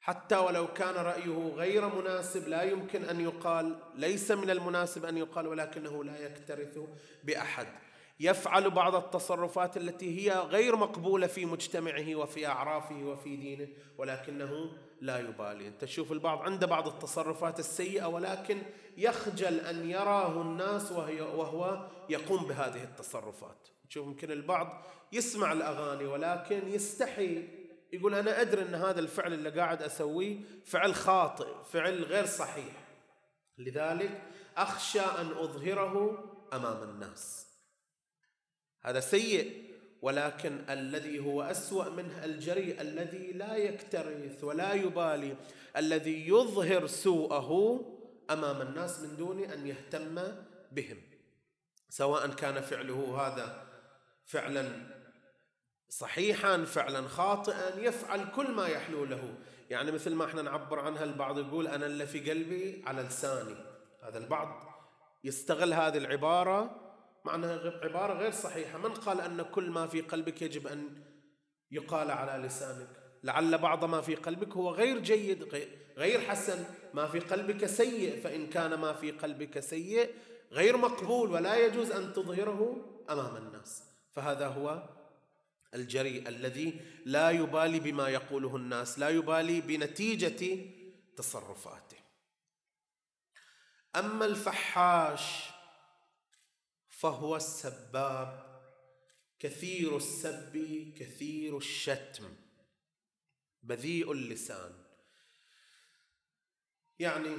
حتى 0.00 0.36
ولو 0.36 0.72
كان 0.72 0.94
رأيه 0.94 1.52
غير 1.54 1.88
مناسب 1.94 2.48
لا 2.48 2.62
يمكن 2.62 3.04
أن 3.04 3.20
يقال 3.20 3.78
ليس 3.94 4.30
من 4.30 4.50
المناسب 4.50 5.04
أن 5.04 5.16
يقال 5.16 5.46
ولكنه 5.46 6.04
لا 6.04 6.18
يكترث 6.18 6.78
بأحد. 7.24 7.66
يفعل 8.20 8.70
بعض 8.70 8.94
التصرفات 8.94 9.76
التي 9.76 10.20
هي 10.20 10.38
غير 10.38 10.76
مقبولة 10.76 11.26
في 11.26 11.46
مجتمعه 11.46 12.14
وفي 12.14 12.46
أعرافه 12.46 13.04
وفي 13.04 13.36
دينه 13.36 13.68
ولكنه 13.98 14.72
لا 15.00 15.18
يبالي. 15.18 15.68
أنت 15.68 15.84
تشوف 15.84 16.12
البعض 16.12 16.38
عنده 16.38 16.66
بعض 16.66 16.88
التصرفات 16.88 17.58
السيئة 17.58 18.06
ولكن 18.06 18.62
يخجل 18.96 19.60
أن 19.60 19.90
يراه 19.90 20.42
الناس 20.42 20.92
وهي 20.92 21.20
وهو 21.20 21.88
يقوم 22.08 22.44
بهذه 22.44 22.84
التصرفات. 22.84 23.68
تشوف 23.88 24.06
يمكن 24.06 24.30
البعض 24.30 24.82
يسمع 25.12 25.52
الأغاني 25.52 26.04
ولكن 26.04 26.68
يستحي. 26.68 27.48
يقول 27.92 28.14
أنا 28.14 28.40
أدري 28.40 28.62
أن 28.62 28.74
هذا 28.74 29.00
الفعل 29.00 29.32
اللي 29.32 29.50
قاعد 29.50 29.82
أسويه 29.82 30.36
فعل 30.64 30.94
خاطئ 30.94 31.48
فعل 31.72 32.04
غير 32.04 32.26
صحيح. 32.26 32.86
لذلك 33.58 34.22
أخشى 34.56 35.00
أن 35.00 35.26
أظهره 35.26 36.24
أمام 36.52 36.82
الناس. 36.82 37.45
هذا 38.86 39.00
سيء 39.00 39.66
ولكن 40.02 40.64
الذي 40.70 41.18
هو 41.18 41.42
أسوأ 41.42 41.88
منه 41.88 42.24
الجريء 42.24 42.80
الذي 42.80 43.32
لا 43.32 43.56
يكترث 43.56 44.44
ولا 44.44 44.72
يبالي 44.72 45.36
الذي 45.76 46.28
يظهر 46.28 46.86
سوءه 46.86 47.80
أمام 48.30 48.62
الناس 48.62 49.00
من 49.00 49.16
دون 49.16 49.44
أن 49.44 49.66
يهتم 49.66 50.22
بهم. 50.72 51.02
سواء 51.88 52.28
كان 52.28 52.60
فعله 52.60 53.26
هذا 53.26 53.66
فعلا 54.26 54.68
صحيحا 55.88 56.64
فعلا 56.64 57.08
خاطئا 57.08 57.78
يفعل 57.78 58.30
كل 58.36 58.50
ما 58.50 58.66
يحلو 58.66 59.04
له. 59.04 59.34
يعني 59.70 59.92
مثل 59.92 60.14
ما 60.14 60.24
إحنا 60.24 60.42
نعبر 60.42 60.80
عنها 60.80 61.04
البعض 61.04 61.38
يقول 61.38 61.66
أنا 61.66 61.86
اللي 61.86 62.06
في 62.06 62.30
قلبي 62.30 62.82
على 62.86 63.02
لساني. 63.02 63.56
هذا 64.02 64.18
البعض 64.18 64.62
يستغل 65.24 65.72
هذه 65.72 65.98
العبارة 65.98 66.85
مع 67.26 67.34
انها 67.34 67.80
عبارة 67.82 68.14
غير 68.14 68.30
صحيحة. 68.30 68.78
من 68.78 68.94
قال 68.94 69.20
أن 69.20 69.42
كل 69.42 69.70
ما 69.70 69.86
في 69.86 70.00
قلبك 70.00 70.42
يجب 70.42 70.66
أن 70.66 71.02
يقال 71.70 72.10
على 72.10 72.46
لسانك. 72.46 72.88
لعل 73.24 73.58
بعض 73.58 73.84
ما 73.84 74.00
في 74.00 74.14
قلبك 74.14 74.52
هو 74.52 74.70
غير 74.70 74.98
جيد 74.98 75.42
غير 75.96 76.20
حسن. 76.20 76.64
ما 76.94 77.06
في 77.06 77.18
قلبك 77.18 77.66
سيء 77.66 78.20
فإن 78.20 78.46
كان 78.46 78.74
ما 78.74 78.92
في 78.92 79.10
قلبك 79.10 79.60
سيء 79.60 80.14
غير 80.52 80.76
مقبول 80.76 81.30
ولا 81.30 81.56
يجوز 81.56 81.90
أن 81.90 82.12
تظهره 82.12 82.76
أمام 83.10 83.36
الناس. 83.36 83.82
فهذا 84.12 84.48
هو 84.48 84.82
الجريء 85.74 86.28
الذي 86.28 86.80
لا 87.04 87.30
يبالي 87.30 87.80
بما 87.80 88.08
يقوله 88.08 88.56
الناس 88.56 88.98
لا 88.98 89.08
يبالي 89.08 89.60
بنتيجة 89.60 90.58
تصرفاته. 91.16 91.96
أما 93.96 94.24
الفحاش 94.24 95.55
فهو 96.96 97.36
السباب 97.36 98.46
كثير 99.38 99.96
السب 99.96 100.52
كثير 100.98 101.56
الشتم. 101.56 102.24
بذيء 103.62 104.12
اللسان. 104.12 104.72
يعني 106.98 107.36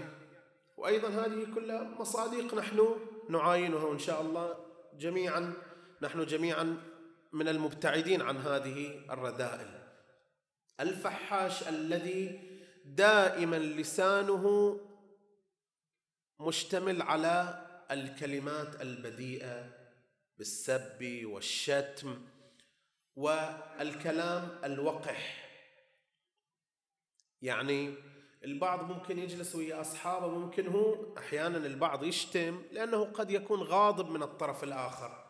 وأيضا 0.78 1.08
هذه 1.08 1.54
كلها 1.56 1.84
مصادق 1.84 2.54
نحن 2.54 3.00
نعاينها 3.30 3.92
إن 3.92 4.00
شاء 4.00 4.22
الله 4.22 4.66
جميعا. 4.94 5.54
نحن 6.02 6.26
جميعا 6.26 6.84
من 7.34 7.48
المبتعدين 7.48 8.22
عن 8.22 8.38
هذه 8.38 9.06
الرذائل. 9.10 9.88
الفحاش 10.80 11.68
الذي 11.68 12.50
دائما 12.86 13.56
لسانه 13.56 14.80
مشتمل 16.40 17.02
على 17.02 17.67
الكلمات 17.92 18.82
البذيئة 18.82 19.70
بالسب 20.38 21.22
والشتم 21.24 22.22
والكلام 23.16 24.60
الوقح. 24.64 25.50
يعني 27.42 27.94
البعض 28.44 28.92
ممكن 28.92 29.20
يجلس 29.20 29.56
ويا 29.56 29.82
أصحابه 29.82 30.28
ممكن 30.28 30.68
هو 30.68 31.18
أحيانا 31.18 31.58
البعض 31.58 32.04
يشتم 32.04 32.64
لأنه 32.72 33.04
قد 33.04 33.32
يكون 33.32 33.62
غاضب 33.62 34.10
من 34.10 34.24
الطرف 34.24 34.64
الآخر. 34.64 35.28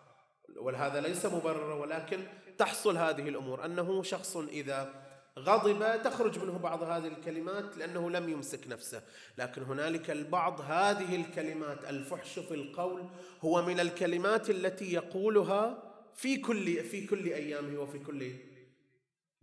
ولهذا 0.56 1.02
ليس 1.02 1.26
مبررا 1.26 1.76
ولكن 1.76 2.28
تحصل 2.58 2.98
هذه 2.98 3.30
الأمور. 3.30 3.66
أنه 3.66 4.04
شخص 4.04 4.38
إذا 4.38 5.07
غضب 5.38 6.02
تخرج 6.04 6.40
منه 6.40 6.58
بعض 6.58 6.84
هذه 6.84 7.08
الكلمات 7.08 7.78
لأنه 7.78 8.10
لم 8.10 8.30
يمسك 8.30 8.68
نفسه، 8.68 9.04
لكن 9.38 9.64
هنالك 9.64 10.10
البعض 10.12 10.62
هذه 10.62 11.16
الكلمات 11.16 11.86
الفحش 11.90 12.40
في 12.40 12.54
القول 12.54 13.10
هو 13.42 13.66
من 13.66 13.80
الكلمات 13.80 14.50
التي 14.50 14.94
يقولها 14.94 15.84
في 16.16 16.38
كل 16.38 16.84
في 16.84 17.08
كل 17.08 17.26
أيامه 17.26 17.80
وفي 17.80 18.00
كل 18.00 18.32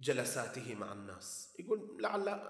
جلساته 0.00 0.74
مع 0.74 0.92
الناس، 0.92 1.54
يقول 1.58 1.96
لعل 2.00 2.40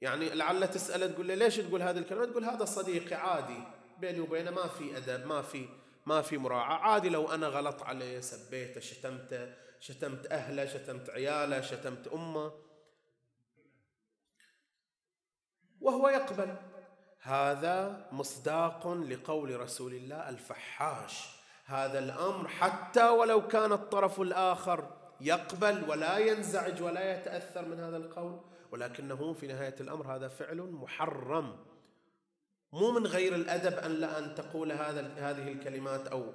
يعني 0.00 0.28
لعل 0.28 0.70
تساله 0.70 1.06
تقول 1.06 1.28
له 1.28 1.34
ليش 1.34 1.56
تقول 1.56 1.82
هذه 1.82 1.98
الكلمات؟ 1.98 2.28
تقول 2.28 2.44
هذا 2.44 2.64
صديقي 2.64 3.16
عادي 3.16 3.62
بيني 3.98 4.20
وبينه 4.20 4.50
ما 4.50 4.68
في 4.68 4.96
أدب 4.96 5.26
ما 5.26 5.42
في 5.42 5.68
ما 6.06 6.22
في 6.22 6.38
مراعاة، 6.38 6.78
عادي 6.78 7.08
لو 7.08 7.32
أنا 7.34 7.46
غلط 7.46 7.82
عليه 7.82 8.20
سبيته 8.20 8.80
شتمته 8.80 9.67
شتمت 9.80 10.26
أهله 10.26 10.66
شتمت 10.66 11.10
عياله 11.10 11.60
شتمت 11.60 12.08
أمه. 12.08 12.52
وهو 15.80 16.08
يقبل. 16.08 16.56
هذا 17.20 18.08
مصداق 18.12 18.88
لقول 18.88 19.60
رسول 19.60 19.94
الله 19.94 20.28
الفحاش. 20.28 21.38
هذا 21.64 21.98
الأمر 21.98 22.48
حتى 22.48 23.08
ولو 23.08 23.48
كان 23.48 23.72
الطرف 23.72 24.20
الآخر 24.20 24.96
يقبل 25.20 25.90
ولا 25.90 26.18
ينزعج 26.18 26.82
ولا 26.82 27.12
يتأثر 27.12 27.64
من 27.64 27.80
هذا 27.80 27.96
القول 27.96 28.40
ولكنه 28.70 29.32
في 29.32 29.46
نهاية 29.46 29.74
الأمر 29.80 30.14
هذا 30.14 30.28
فعل 30.28 30.56
محرم. 30.56 31.56
مو 32.72 32.90
من 32.90 33.06
غير 33.06 33.34
الأدب 33.34 33.78
أن 33.78 33.90
لا 33.90 34.18
أن 34.18 34.34
تقول 34.34 34.72
هذا 34.72 35.00
هذه 35.16 35.52
الكلمات 35.52 36.06
أو 36.06 36.32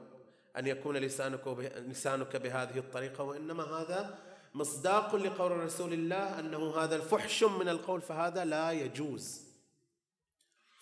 أن 0.58 0.68
يكون 0.68 0.98
لسانك 0.98 1.48
لسانك 1.78 2.36
بهذه 2.36 2.78
الطريقة 2.78 3.24
وإنما 3.24 3.64
هذا 3.64 4.20
مصداق 4.54 5.16
لقول 5.16 5.52
رسول 5.52 5.94
الله 5.94 6.40
أنه 6.40 6.78
هذا 6.78 6.96
الفحش 6.96 7.44
من 7.44 7.70
القول 7.70 8.02
فهذا 8.02 8.46
لا 8.46 8.72
يجوز. 8.72 9.42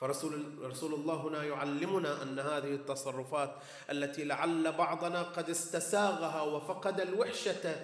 فرسول 0.01 0.60
رسول 0.62 0.93
الله 0.93 1.15
هنا 1.15 1.43
يعلمنا 1.43 2.23
أن 2.23 2.39
هذه 2.39 2.73
التصرفات 2.73 3.55
التي 3.89 4.23
لعل 4.23 4.71
بعضنا 4.71 5.21
قد 5.21 5.49
استساغها 5.49 6.41
وفقد 6.41 7.01
الوحشة 7.01 7.75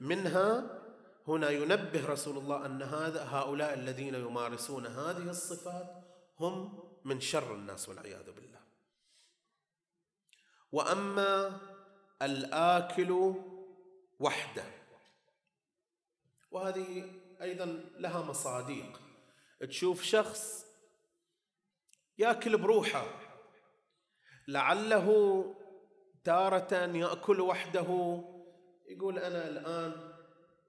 منها 0.00 0.78
هنا 1.28 1.50
ينبه 1.50 2.06
رسول 2.06 2.38
الله 2.38 2.66
أن 2.66 2.82
هذا 2.82 3.22
هؤلاء 3.24 3.74
الذين 3.74 4.14
يمارسون 4.14 4.86
هذه 4.86 5.30
الصفات 5.30 5.86
هم 6.40 6.78
من 7.04 7.20
شر 7.20 7.54
الناس 7.54 7.88
والعياذ 7.88 8.30
بالله. 8.30 8.59
وأما 10.72 11.60
الآكل 12.22 13.34
وحده. 14.20 14.64
وهذه 16.50 17.10
أيضا 17.42 17.64
لها 17.98 18.22
مصاديق. 18.22 19.00
تشوف 19.68 20.02
شخص 20.02 20.66
يأكل 22.18 22.58
بروحه. 22.58 23.06
لعله 24.48 25.44
تارة 26.24 26.74
يأكل 26.74 27.40
وحده. 27.40 28.20
يقول 28.88 29.18
أنا 29.18 29.48
الآن 29.48 30.12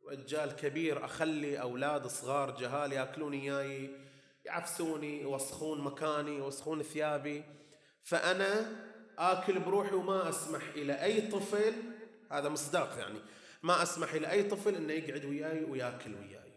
رجال 0.07 0.55
كبير 0.55 1.05
أخلي 1.05 1.61
أولاد 1.61 2.07
صغار 2.07 2.51
جهال 2.51 2.93
يأكلون 2.93 3.33
إياي 3.33 3.89
يعفسوني 4.45 5.21
يوسخون 5.21 5.81
مكاني 5.81 6.37
يوسخون 6.37 6.83
ثيابي. 6.83 7.43
فأنا 8.03 8.90
آكل 9.21 9.59
بروحي 9.59 9.95
وما 9.95 10.29
أسمح 10.29 10.61
إلى 10.75 11.03
أي 11.03 11.21
طفل. 11.21 11.73
هذا 12.31 12.49
مصداق 12.49 12.97
يعني. 12.97 13.19
ما 13.63 13.83
أسمح 13.83 14.13
إلى 14.13 14.31
أي 14.31 14.43
طفل 14.43 14.75
أنه 14.75 14.93
يقعد 14.93 15.25
وياي 15.25 15.63
ويأكل 15.63 16.15
وياي. 16.15 16.53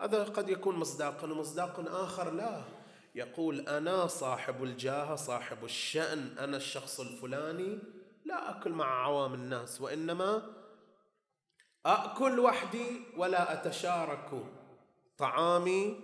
هذا 0.00 0.24
قد 0.24 0.48
يكون 0.48 0.76
مصداقا 0.76 1.32
ومصداق 1.32 1.80
آخر 1.88 2.30
لا. 2.30 2.64
يقول 3.14 3.60
أنا 3.68 4.06
صاحب 4.06 4.64
الجاه 4.64 5.14
صاحب 5.14 5.64
الشأن. 5.64 6.38
أنا 6.38 6.56
الشخص 6.56 7.00
الفلاني. 7.00 7.78
لا 8.24 8.50
أكل 8.50 8.70
مع 8.70 9.04
عوام 9.04 9.34
الناس 9.34 9.80
وإنما 9.80 10.42
أكل 11.86 12.40
وحدي 12.40 13.00
ولا 13.16 13.52
أتشارك 13.52 14.30
طعامي 15.18 16.00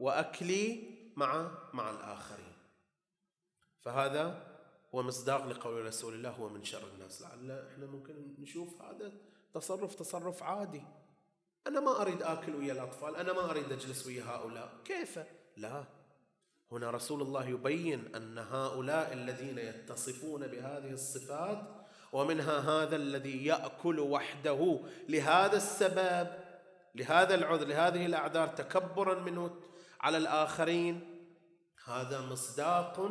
وأكلي 0.00 0.82
مع 1.16 1.50
مع 1.72 1.90
الآخرين. 1.90 2.52
فهذا 3.80 4.47
هو 4.98 5.02
مصداق 5.02 5.46
لقول 5.46 5.86
رسول 5.86 6.14
الله 6.14 6.30
هو 6.30 6.48
من 6.48 6.64
شر 6.64 6.82
الناس. 6.94 7.22
لعل 7.22 7.66
إحنا 7.72 7.86
ممكن 7.86 8.34
نشوف 8.38 8.82
هذا 8.82 9.12
تصرف 9.54 9.94
تصرف 9.94 10.42
عادي. 10.42 10.82
أنا 11.66 11.80
ما 11.80 12.02
أريد 12.02 12.22
آكل 12.22 12.54
ويا 12.54 12.72
الأطفال 12.72 13.16
أنا 13.16 13.32
ما 13.32 13.50
أريد 13.50 13.72
أجلس 13.72 14.06
ويا 14.06 14.24
هؤلاء. 14.24 14.72
كيف؟ 14.84 15.18
لا. 15.56 15.84
هنا 16.72 16.90
رسول 16.90 17.22
الله 17.22 17.48
يبين 17.48 18.14
أن 18.16 18.38
هؤلاء 18.38 19.12
الذين 19.12 19.58
يتصفون 19.58 20.46
بهذه 20.46 20.90
الصفات 20.90 21.62
ومنها 22.12 22.58
هذا 22.58 22.96
الذي 22.96 23.46
يأكل 23.46 24.00
وحده. 24.00 24.80
لهذا 25.08 25.56
السبب 25.56 26.28
لهذا 26.94 27.34
العذر 27.34 27.66
لهذه 27.66 28.06
الأعذار 28.06 28.48
تكبرا 28.48 29.20
منه 29.20 29.60
على 30.00 30.16
الآخرين. 30.16 31.24
هذا 31.84 32.20
مصداق 32.20 33.10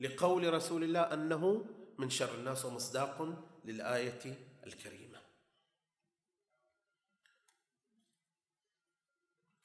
لقول 0.00 0.54
رسول 0.54 0.84
الله 0.84 1.00
أنه 1.00 1.66
من 1.98 2.10
شر 2.10 2.34
الناس 2.34 2.64
ومصداق 2.64 3.44
للآية 3.64 4.48
الكريمة. 4.66 5.18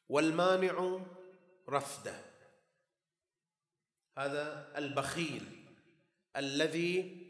والمانع 0.09 0.99
رفده. 1.69 2.33
هذا 4.17 4.77
البخيل 4.77 5.65
الذي 6.37 7.23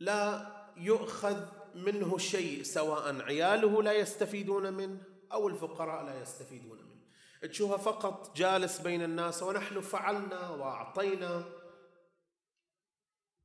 لا 0.00 0.52
يؤخذ 0.76 1.46
منه 1.74 2.18
شيء 2.18 2.62
سواء 2.62 3.20
عياله 3.22 3.82
لا 3.82 3.92
يستفيدون 3.92 4.72
منه 4.72 5.02
أو 5.32 5.48
الفقراء 5.48 6.04
لا 6.04 6.22
يستفيدون 6.22 6.77
منه 7.42 7.52
تشوفها 7.52 7.76
فقط 7.76 8.36
جالس 8.36 8.80
بين 8.80 9.02
الناس 9.02 9.42
ونحن 9.42 9.80
فعلنا 9.80 10.50
وأعطينا. 10.50 11.44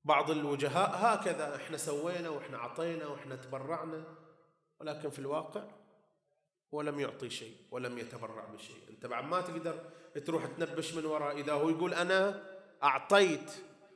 بعض 0.05 0.31
الوجهاء 0.31 0.91
هكذا 0.95 1.55
إحنا 1.55 1.77
سوينا 1.77 2.29
وإحنا 2.29 2.57
أعطينا 2.57 3.07
وإحنا 3.07 3.35
تبرعنا 3.35 4.03
ولكن 4.79 5.09
في 5.09 5.19
الواقع 5.19 5.63
ولم 6.71 6.99
يعطي 6.99 7.29
شيء 7.29 7.55
ولم 7.71 7.97
يتبرع 7.97 8.45
بشيء. 8.45 8.75
أنت 8.89 9.05
بعد 9.05 9.23
ما 9.23 9.41
تقدر 9.41 9.79
تروح 10.25 10.45
تنبش 10.45 10.93
من 10.93 11.05
وراه. 11.05 11.31
إذا 11.31 11.53
هو 11.53 11.69
يقول 11.69 11.93
أنا 11.93 12.43
أعطيت 12.83 13.51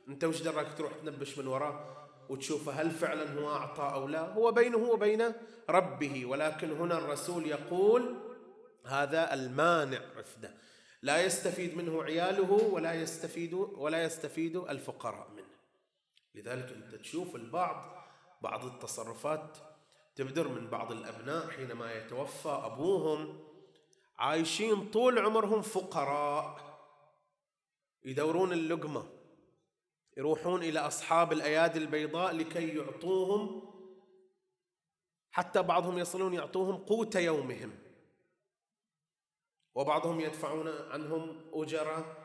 أنت 0.08 0.24
وش 0.24 0.42
دراك 0.42 0.78
تروح 0.78 0.92
تنبش 0.92 1.38
من 1.38 1.46
وراه 1.46 1.94
وتشوف 2.28 2.68
هل 2.68 2.90
فعلا 2.90 3.40
هو 3.40 3.50
أعطى 3.50 3.90
أو 3.94 4.08
لا؟ 4.08 4.32
هو 4.32 4.52
بينه 4.52 4.78
وبين 4.78 5.32
ربه 5.70 6.26
ولكن 6.26 6.70
هنا 6.70 6.98
الرسول 6.98 7.46
يقول 7.46 8.27
هذا 8.88 9.34
المانع 9.34 10.00
رفده 10.16 10.54
لا 11.02 11.24
يستفيد 11.24 11.76
منه 11.76 12.02
عياله 12.02 12.52
ولا 12.52 12.94
يستفيد 12.94 13.54
ولا 13.54 14.02
يستفيد 14.04 14.56
الفقراء 14.56 15.30
منه. 15.30 15.58
لذلك 16.34 16.72
انت 16.72 16.94
تشوف 16.94 17.36
البعض 17.36 18.06
بعض 18.42 18.64
التصرفات 18.64 19.58
تبدر 20.16 20.48
من 20.48 20.70
بعض 20.70 20.92
الأبناء 20.92 21.48
حينما 21.48 21.94
يتوفى 21.94 22.48
أبوهم 22.48 23.44
عايشين 24.18 24.90
طول 24.90 25.18
عمرهم 25.18 25.62
فقراء. 25.62 26.68
يدورون 28.04 28.52
اللقمة 28.52 29.04
يروحون 30.16 30.62
إلى 30.62 30.78
أصحاب 30.78 31.32
الأيادي 31.32 31.78
البيضاء 31.78 32.36
لكي 32.36 32.68
يعطوهم 32.68 33.62
حتى 35.30 35.62
بعضهم 35.62 35.98
يصلون 35.98 36.34
يعطوهم 36.34 36.76
قوت 36.76 37.16
يومهم. 37.16 37.87
وبعضهم 39.78 40.20
يدفعون 40.20 40.68
عنهم 40.68 41.50
اجر 41.52 42.16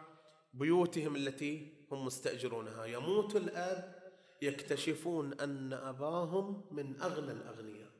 بيوتهم 0.53 1.15
التي 1.15 1.85
هم 1.91 2.05
مستأجرونها. 2.05 2.85
يموت 2.85 3.35
الأب 3.35 4.03
يكتشفون 4.41 5.33
أن 5.33 5.73
أباهم 5.73 6.67
من 6.71 7.01
أغنى 7.01 7.31
الأغنياء. 7.31 7.91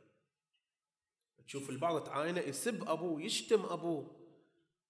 تشوف 1.48 1.70
البعض 1.70 2.04
تعاينه 2.04 2.42
يسب 2.42 2.90
أبوه 2.90 3.22
يشتم 3.22 3.66
أبوه. 3.66 4.16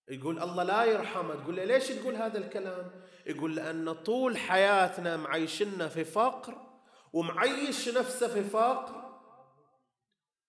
يقول 0.10 0.39
الله 0.39 0.63
لا 0.63 0.84
يرحمه. 0.84 1.36
تقول 1.36 1.56
له 1.56 1.63
ليش 1.63 1.88
تقول 1.88 2.15
هذا 2.15 2.38
الكلام؟ 2.38 2.91
يقول 3.26 3.56
لأن 3.56 3.93
طول 3.93 4.38
حياتنا 4.38 5.17
معيشنا 5.17 5.88
في 5.88 6.04
فقر 6.04 6.82
ومعيش 7.13 7.89
نفسه 7.89 8.28
في 8.28 8.43
فقر 8.43 9.19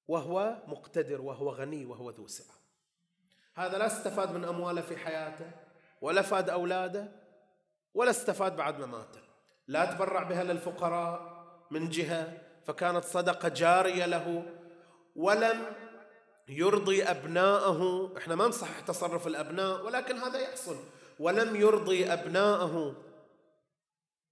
وهو 0.09 0.62
مقتدر 0.66 1.20
وهو 1.20 1.50
غني 1.50 1.85
وهو 1.85 2.11
ذو 2.11 2.27
سعة. 2.27 2.54
هذا 3.55 3.79
لا 3.79 3.87
استفاد 3.87 4.33
من 4.33 4.45
أمواله 4.45 4.81
في 4.81 4.97
حياته 4.97 5.51
ولا 6.01 6.23
فاد 6.23 6.51
أولاده 6.51 7.12
ولا 7.95 8.11
استفاد 8.11 8.57
بعد 8.57 8.81
ما 8.81 8.87
مات 8.87 9.17
لا 9.69 9.85
تبرع 9.85 10.23
بها 10.23 10.45
للفقراء 10.45 11.45
من 11.71 11.88
جهة 11.88 12.38
فكانت 12.64 13.05
صدقة 13.05 13.49
جارية 13.49 14.07
له 14.07 14.43
ولم 15.17 15.62
يرضي 16.49 17.03
أبناءه. 17.03 18.12
إحنا 18.19 18.35
ما 18.35 18.47
نصحح 18.47 18.81
تصرف 18.81 19.27
الأبناء 19.27 19.85
ولكن 19.85 20.17
هذا 20.17 20.38
يحصل. 20.38 20.77
ولم 21.19 21.57
يرضي 21.57 22.12
أبناءه 22.12 22.97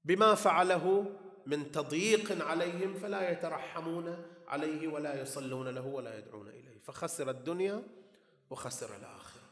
بما 0.04 0.34
فعله 0.34 1.04
من 1.46 1.72
تضييق 1.72 2.46
عليهم 2.46 2.94
فلا 2.94 3.30
يترحمون 3.30 4.24
عليه 4.48 4.88
ولا 4.88 5.22
يصلون 5.22 5.68
له 5.68 5.86
ولا 5.86 6.18
يدعون 6.18 6.48
إليه. 6.48 6.78
فخسر 6.78 7.30
الدنيا 7.30 7.82
وخسر 8.52 8.96
الآخرة 8.96 9.42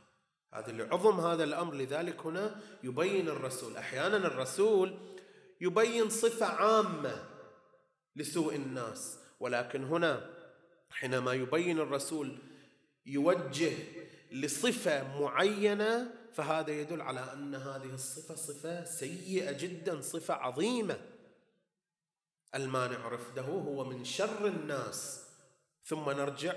هذا 0.54 0.72
لعظم 0.72 1.20
هذا 1.20 1.44
الأمر. 1.44 1.74
لذلك 1.74 2.26
هنا 2.26 2.60
يبين 2.82 3.28
الرسول 3.28 3.76
أحيانا 3.76 4.16
الرسول 4.16 4.98
يبين 5.60 6.10
صفة 6.10 6.46
عامة 6.46 7.28
لسوء 8.16 8.54
الناس. 8.54 9.18
ولكن 9.40 9.84
هنا 9.84 10.30
حينما 10.90 11.32
يبين 11.32 11.78
الرسول 11.78 12.38
يوجه 13.06 13.72
لصفة 14.32 15.20
معينة 15.20 16.14
فهذا 16.32 16.70
يدل 16.70 17.00
على 17.00 17.32
أن 17.32 17.54
هذه 17.54 17.94
الصفة 17.94 18.34
صفة 18.34 18.84
سيئة 18.84 19.52
جدا 19.52 20.00
صفة 20.00 20.34
عظيمة. 20.34 21.00
المانع 22.54 23.08
رفده 23.08 23.42
هو 23.42 23.84
من 23.84 24.04
شر 24.04 24.46
الناس. 24.46 25.26
ثم 25.84 26.10
نرجع 26.10 26.54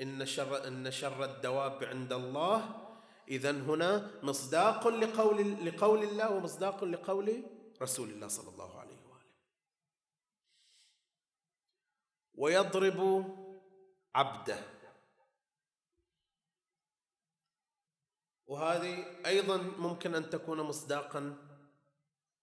إن 0.00 0.26
شر 0.26 0.68
إن 0.68 0.90
شر 0.90 1.24
الدواب 1.24 1.84
عند 1.84 2.12
الله 2.12 2.82
إذا 3.28 3.50
هنا 3.50 4.10
مصداق 4.22 4.88
لقول 4.88 5.66
لقول 5.66 6.02
الله 6.02 6.36
ومصداق 6.36 6.84
لقول 6.84 7.42
رسول 7.82 8.08
الله 8.10 8.28
صلى 8.28 8.50
الله 8.50 8.80
عليه 8.80 8.96
وآله. 9.06 9.32
ويضرب 12.34 13.00
عبده. 14.14 14.58
وهذه 18.46 19.04
أيضا 19.26 19.56
ممكن 19.56 20.14
أن 20.14 20.30
تكون 20.30 20.60
مصداقا 20.60 21.45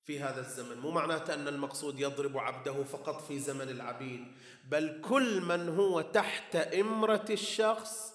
في 0.04 0.20
هذا 0.20 0.40
الزمن. 0.40 0.78
مو 0.78 0.92
معناته 0.92 1.34
أن 1.34 1.48
المقصود 1.48 2.00
يضرب 2.00 2.38
عبده 2.38 2.84
فقط 2.84 3.22
في 3.22 3.40
زمن 3.40 3.70
العبيد 3.70 4.28
بل 4.70 5.02
كل 5.10 5.42
من 5.42 5.70
هو 5.70 6.02
تحت 6.02 6.56
إمرة 6.56 7.26
الشخص 7.30 8.14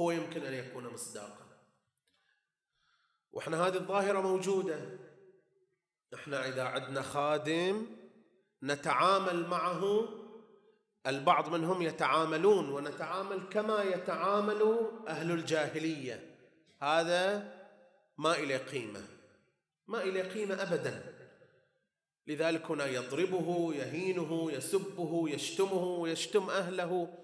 هو 0.00 0.10
يمكن 0.10 0.42
أن 0.42 0.54
يكون 0.54 0.86
مصداقا. 0.86 1.46
وإحنا 3.32 3.66
هذه 3.66 3.76
الظاهرة 3.76 4.20
موجودة. 4.20 4.98
إحنا 6.14 6.48
إذا 6.48 6.62
عندنا 6.62 7.02
خادم 7.02 7.86
نتعامل 8.62 9.46
معه 9.46 10.08
البعض 11.06 11.48
منهم 11.48 11.82
يتعاملون 11.82 12.68
ونتعامل 12.68 13.48
كما 13.50 13.82
يتعامل 13.82 14.90
أهل 15.08 15.30
الجاهلية. 15.30 16.36
هذا 16.82 17.52
ما 18.18 18.34
إلى 18.38 18.56
قيمة 18.56 19.00
ما 19.86 20.02
إلى 20.02 20.22
قيمة 20.22 20.62
أبدا. 20.62 21.21
لذلك 22.26 22.70
هنا 22.70 22.86
يضربه 22.86 23.74
يهينه 23.74 24.52
يسبه 24.52 25.28
يشتمه 25.28 25.84
ويشتم 25.84 26.50
أهله. 26.50 27.18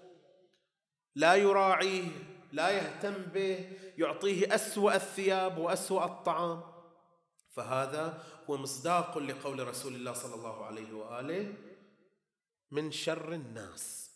لا 1.15 1.35
يراعيه 1.35 2.11
لا 2.51 2.69
يهتم 2.69 3.13
به 3.13 3.77
يعطيه 3.97 4.55
أسوأ 4.55 4.95
الثياب 4.95 5.57
وأسوأ 5.57 6.05
الطعام. 6.05 6.63
فهذا 7.49 8.23
هو 8.49 8.57
مصداق 8.57 9.17
لقول 9.17 9.67
رسول 9.67 9.95
الله 9.95 10.13
صلى 10.13 10.35
الله 10.35 10.65
عليه 10.65 10.93
وآله 10.93 11.53
من 12.71 12.91
شر 12.91 13.33
الناس. 13.33 14.09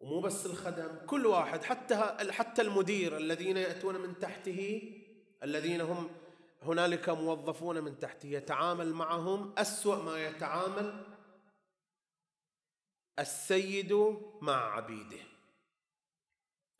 ومو 0.00 0.20
بس 0.20 0.46
الخدم 0.46 1.06
كل 1.06 1.26
واحد 1.26 1.64
حتى 1.64 1.96
حتى 2.30 2.62
المدير 2.62 3.16
الذين 3.16 3.56
يأتون 3.56 4.00
من 4.00 4.18
تحته 4.18 4.92
الذين 5.42 5.80
هم 5.80 6.10
هنالك 6.62 7.08
موظفون 7.08 7.84
من 7.84 7.98
تحته 7.98 8.26
يتعامل 8.26 8.92
معهم 8.92 9.54
أسوأ 9.58 9.96
ما 9.96 10.26
يتعامل 10.26 11.06
السيد 13.18 14.16
مع 14.40 14.74
عبيده. 14.76 15.18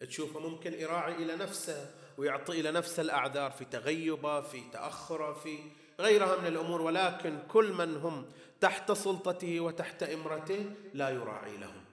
تشوفه 0.00 0.40
ممكن 0.40 0.72
يراعي 0.72 1.14
إلى 1.14 1.36
نفسه 1.36 1.94
ويعطي 2.18 2.60
إلى 2.60 2.72
نفسه 2.72 3.02
الأعذار 3.02 3.50
في 3.50 3.64
تغيبه 3.64 4.40
في 4.40 4.70
تأخره 4.70 5.32
في 5.32 5.58
غيرها 6.00 6.40
من 6.40 6.46
الأمور 6.46 6.82
ولكن 6.82 7.38
كل 7.48 7.72
من 7.72 7.96
هم 7.96 8.32
تحت 8.60 8.92
سلطته 8.92 9.60
وتحت 9.60 10.02
إمرته 10.02 10.74
لا 10.94 11.08
يراعي 11.08 11.56
لهم. 11.56 11.84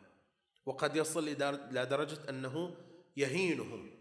وقد 0.65 0.95
يصل 0.95 1.27
إلى 1.27 1.85
درجة 1.85 2.29
أنه 2.29 2.75
يهينهم. 3.17 3.91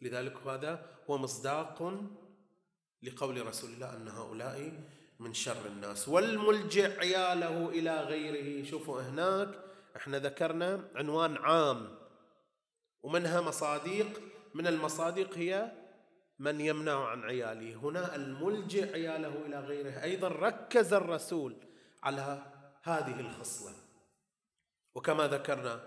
لذلك 0.00 0.36
هذا 0.46 0.86
هو 1.10 1.18
مصداق 1.18 2.00
لقول 3.04 3.46
رسول 3.46 3.70
الله 3.70 3.96
أن 3.96 4.08
هؤلاء 4.08 4.72
من 5.20 5.34
شر 5.34 5.66
الناس. 5.66 6.08
والملجئ 6.08 6.98
عياله 7.00 7.68
إلى 7.68 8.00
غيره. 8.00 8.64
شوفوا 8.64 9.00
هناك 9.00 9.48
إحنا 9.96 10.18
ذكرنا 10.18 10.90
عنوان 10.94 11.36
عام. 11.36 11.98
ومنها 13.02 13.40
مصاديق. 13.40 14.20
من 14.54 14.66
المصادق 14.66 15.38
هي 15.38 15.72
من 16.38 16.60
يمنع 16.60 17.08
عن 17.08 17.22
عياله. 17.22 17.74
هنا 17.74 18.16
الملجئ 18.16 18.92
عياله 18.92 19.46
إلى 19.46 19.60
غيره. 19.60 20.02
أيضا 20.02 20.28
ركز 20.28 20.92
الرسول 20.92 21.56
على 22.02 22.42
هذه 22.82 23.20
الخصلة. 23.20 23.72
وكما 24.94 25.28
ذكرنا 25.28 25.80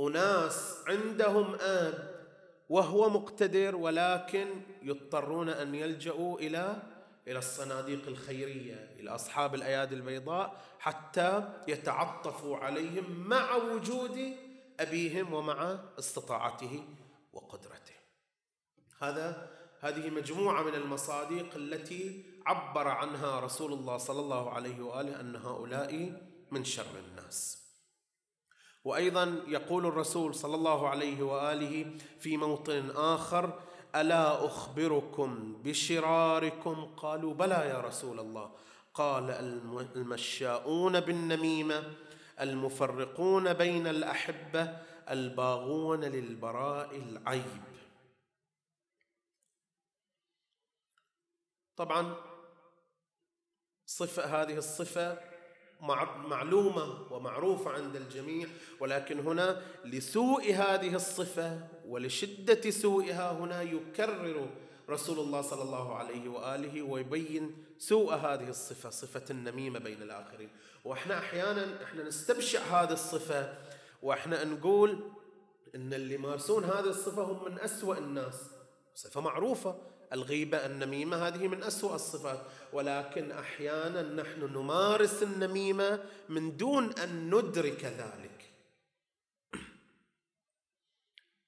أناس 0.00 0.84
عندهم 0.86 1.54
آب. 1.60 2.15
وهو 2.68 3.10
مقتدر 3.10 3.76
ولكن 3.76 4.48
يضطرون 4.82 5.48
أن 5.48 5.74
يلجأوا 5.74 6.38
إلى 6.38 6.82
إلى 7.28 7.38
الصناديق 7.38 8.06
الخيرية 8.06 8.96
إلى 8.98 9.10
أصحاب 9.10 9.54
الأيادي 9.54 9.94
البيضاء 9.94 10.60
حتى 10.78 11.48
يتعطفوا 11.68 12.56
عليهم 12.56 13.28
مع 13.28 13.54
وجود 13.54 14.36
أبيهم 14.80 15.32
ومع 15.32 15.78
استطاعته 15.98 16.84
وقدرته. 17.32 17.94
هذا 18.98 19.50
هذه 19.80 20.10
مجموعة 20.10 20.62
من 20.62 20.74
المصادق 20.74 21.54
التي 21.56 22.24
عبر 22.46 22.88
عنها 22.88 23.40
رسول 23.40 23.72
الله 23.72 23.96
صلى 23.96 24.20
الله 24.20 24.50
عليه 24.50 24.80
وآله 24.80 25.20
أن 25.20 25.36
هؤلاء 25.36 26.22
من 26.50 26.64
شر 26.64 26.98
الناس. 27.08 27.65
وأيضا 28.86 29.42
يقول 29.46 29.86
الرسول 29.86 30.34
صلى 30.34 30.54
الله 30.54 30.88
عليه 30.88 31.22
وآله 31.22 31.98
في 32.18 32.36
موطن 32.36 32.90
آخر 32.90 33.62
ألا 33.94 34.46
أخبركم 34.46 35.62
بشراركم؟ 35.62 36.94
قالوا 36.96 37.34
بلى 37.34 37.54
يا 37.54 37.80
رسول 37.80 38.20
الله. 38.20 38.50
قال 38.94 39.30
المشاؤون 39.96 41.00
بالنميمة 41.00 41.94
المفرقون 42.40 43.52
بين 43.52 43.86
الأحبة 43.86 44.78
الباغون 45.10 46.04
للبراء 46.04 46.96
العيب. 46.96 47.62
طبعا 51.76 52.16
صفة 53.86 54.42
هذه 54.42 54.56
الصفة 54.56 55.35
معلومة 56.26 57.12
ومعروفه 57.12 57.70
عند 57.70 57.96
الجميع 57.96 58.48
ولكن 58.80 59.18
هنا 59.18 59.62
لسوء 59.84 60.54
هذه 60.54 60.94
الصفة 60.94 61.60
ولشدة 61.86 62.70
سوءها 62.70 63.32
هنا 63.32 63.62
يكرر 63.62 64.48
رسول 64.90 65.18
الله 65.18 65.42
صلى 65.42 65.62
الله 65.62 65.94
عليه 65.94 66.28
وآله 66.28 66.82
ويبين 66.82 67.64
سوء 67.78 68.14
هذه 68.14 68.48
الصفة 68.48 68.90
صفة 68.90 69.24
النميمة 69.30 69.78
بين 69.78 70.02
الآخرين. 70.02 70.48
وإحنا 70.84 71.18
أحيانا 71.18 71.82
إحنا 71.84 72.02
نستبشع 72.02 72.60
هذه 72.60 72.92
الصفة 72.92 73.54
وإحنا 74.02 74.44
نقول 74.44 74.98
إن 75.74 75.94
اللي 75.94 76.14
يمارسون 76.14 76.64
هذه 76.64 76.88
الصفة 76.88 77.22
هم 77.22 77.44
من 77.44 77.60
أسوأ 77.60 77.98
الناس. 77.98 78.50
صفة 78.94 79.20
معروفة 79.20 79.76
الغيبة 80.12 80.66
النميمة 80.66 81.26
هذه 81.26 81.48
من 81.48 81.62
أسوأ 81.62 81.94
الصفات. 81.94 82.40
ولكن 82.72 83.32
أحيانا 83.32 84.02
نحن 84.02 84.40
نمارس 84.40 85.22
النميمة 85.22 86.04
من 86.28 86.56
دون 86.56 86.92
أن 86.92 87.34
ندرك 87.34 87.84
ذلك. 87.84 88.50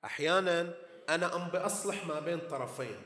أحيانا 0.05 0.75
أنا 1.09 1.37
أم 1.37 1.49
بأصلح 1.49 2.07
ما 2.07 2.21
بين 2.21 2.41
طرفين. 2.49 3.03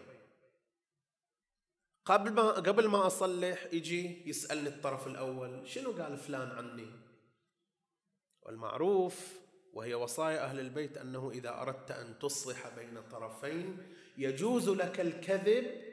قبل 2.04 2.32
ما 2.32 2.50
قبل 2.50 2.88
ما 2.88 3.06
أصلح 3.06 3.66
يجي 3.72 4.28
يسألني 4.28 4.68
الطرف 4.68 5.06
الأول 5.06 5.68
شنو 5.68 5.92
قال 5.92 6.18
فلان 6.18 6.50
عني؟ 6.50 6.90
والمعروف 8.42 9.41
وهي 9.72 9.94
وصايا 9.94 10.44
أهل 10.44 10.60
البيت 10.60 10.96
أنه 10.98 11.30
إذا 11.30 11.60
أردت 11.62 11.90
أن 11.90 12.18
تصلح 12.18 12.68
بين 12.68 13.02
طرفين 13.10 13.78
يجوز 14.18 14.68
لك 14.68 15.00
الكذب 15.00 15.92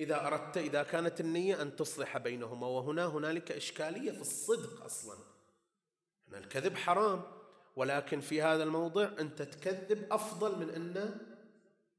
إذا 0.00 0.26
أردت 0.26 0.56
إذا 0.56 0.82
كانت 0.82 1.20
النية 1.20 1.62
أن 1.62 1.76
تصلح 1.76 2.18
بينهما. 2.18 2.66
وهنا 2.66 3.06
هنالك 3.06 3.52
إشكالية 3.52 4.12
في 4.12 4.20
الصدق 4.20 4.84
أصلا. 4.84 5.16
هنا 6.28 6.38
الكذب 6.38 6.76
حرام 6.76 7.22
ولكن 7.76 8.20
في 8.20 8.42
هذا 8.42 8.62
الموضع 8.62 9.10
أنت 9.18 9.42
تكذب 9.42 10.12
أفضل 10.12 10.58
من 10.58 10.70
أن 10.70 11.20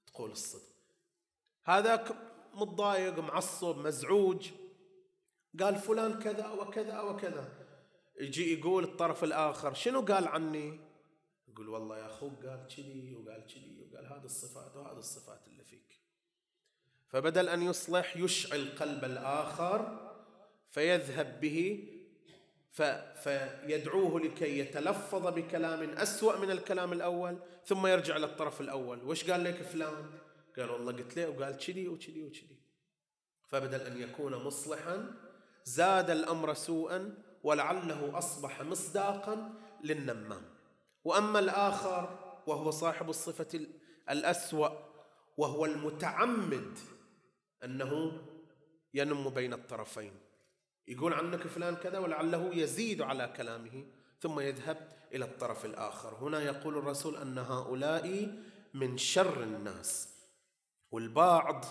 تقول 0.08 0.32
الصدق. 0.32 0.74
هذا 1.66 2.06
متضايق 2.54 3.20
معصب 3.20 3.78
مزعوج. 3.78 4.52
قال 5.60 5.76
فلان 5.76 6.20
كذا 6.20 6.48
وكذا 6.48 7.00
وكذا. 7.00 7.63
يجي 8.20 8.60
يقول 8.60 8.84
الطرف 8.84 9.24
الآخر 9.24 9.74
شنو 9.74 10.02
قال 10.02 10.28
عني؟ 10.28 10.80
يقول 11.48 11.70
والله 11.70 11.98
يا 11.98 12.06
أخوك 12.06 12.46
قال 12.46 12.68
كذي 12.68 13.16
وقال 13.16 13.46
كذي 13.46 13.82
وقال 13.82 14.06
هذه 14.06 14.26
الصفات 14.26 14.76
وهذه 14.76 14.98
الصفات 14.98 15.48
اللي 15.48 15.64
فيك. 15.64 16.00
فبدل 17.08 17.50
أن 17.50 17.62
يصلح 17.62 18.18
يشعل 18.18 18.76
قلب 18.80 19.04
الآخر 19.04 20.10
فيذهب 20.70 21.40
به 21.40 21.90
فيدعوه 23.24 24.20
لكي 24.20 24.60
يتلفظ 24.60 25.28
بكلام 25.28 25.90
أسوأ 25.90 26.38
من 26.38 26.52
الكلام 26.52 26.94
الأول 26.94 27.38
ثم 27.66 27.88
يرجع 27.88 28.18
للطرف 28.18 28.62
الأول. 28.62 29.04
وش 29.04 29.32
قال 29.32 29.44
لك 29.44 29.62
فلان؟ 29.62 30.12
قال 30.58 30.70
والله 30.70 30.92
قلت 30.92 31.18
له 31.18 31.30
وقال 31.30 31.58
كذي 31.58 31.88
وكذي 31.88 32.24
وكذي. 32.24 32.58
فبدل 33.48 33.82
أن 33.82 34.02
يكون 34.02 34.36
مصلحا 34.36 35.14
زاد 35.66 36.10
الأمر 36.10 36.54
سوءا 36.54 37.18
ولعله 37.44 38.18
أصبح 38.18 38.62
مصداقا 38.62 39.54
للنمام. 39.84 40.42
وأما 41.04 41.40
الآخر 41.40 42.20
وهو 42.48 42.72
صاحب 42.72 43.10
الصفة 43.10 43.68
الأسوأ 44.10 44.70
وهو 45.38 45.66
المتعمد 45.66 46.78
أنه 47.64 48.22
ينم 48.94 49.30
بين 49.30 49.54
الطرفين. 49.54 50.12
يقول 50.88 51.14
عنك 51.14 51.48
فلان 51.48 51.76
كذا 51.76 52.00
ولعله 52.00 52.56
يزيد 52.56 53.02
على 53.02 53.34
كلامه 53.38 53.86
ثم 54.22 54.40
يذهب 54.40 54.90
إلى 55.14 55.26
الطرف 55.26 55.66
الآخر. 55.66 56.16
هنا 56.16 56.42
يقول 56.42 56.78
الرسول 56.78 57.18
أن 57.18 57.38
هؤلاء 57.38 58.36
من 58.74 58.98
شر 58.98 59.44
الناس 59.44 60.10
والبعض 60.92 61.66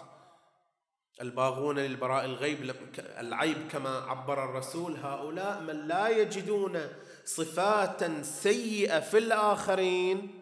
الباغون 1.20 1.78
للبراء 1.78 2.24
الغيب 2.24 2.74
العيب 2.98 3.68
كما 3.70 3.88
عبر 3.88 4.44
الرسول 4.44 4.96
هؤلاء 4.96 5.60
من 5.60 5.88
لا 5.88 6.08
يجدون 6.08 6.80
صفات 7.24 8.24
سيئة 8.24 9.00
في 9.00 9.18
الآخرين 9.18 10.38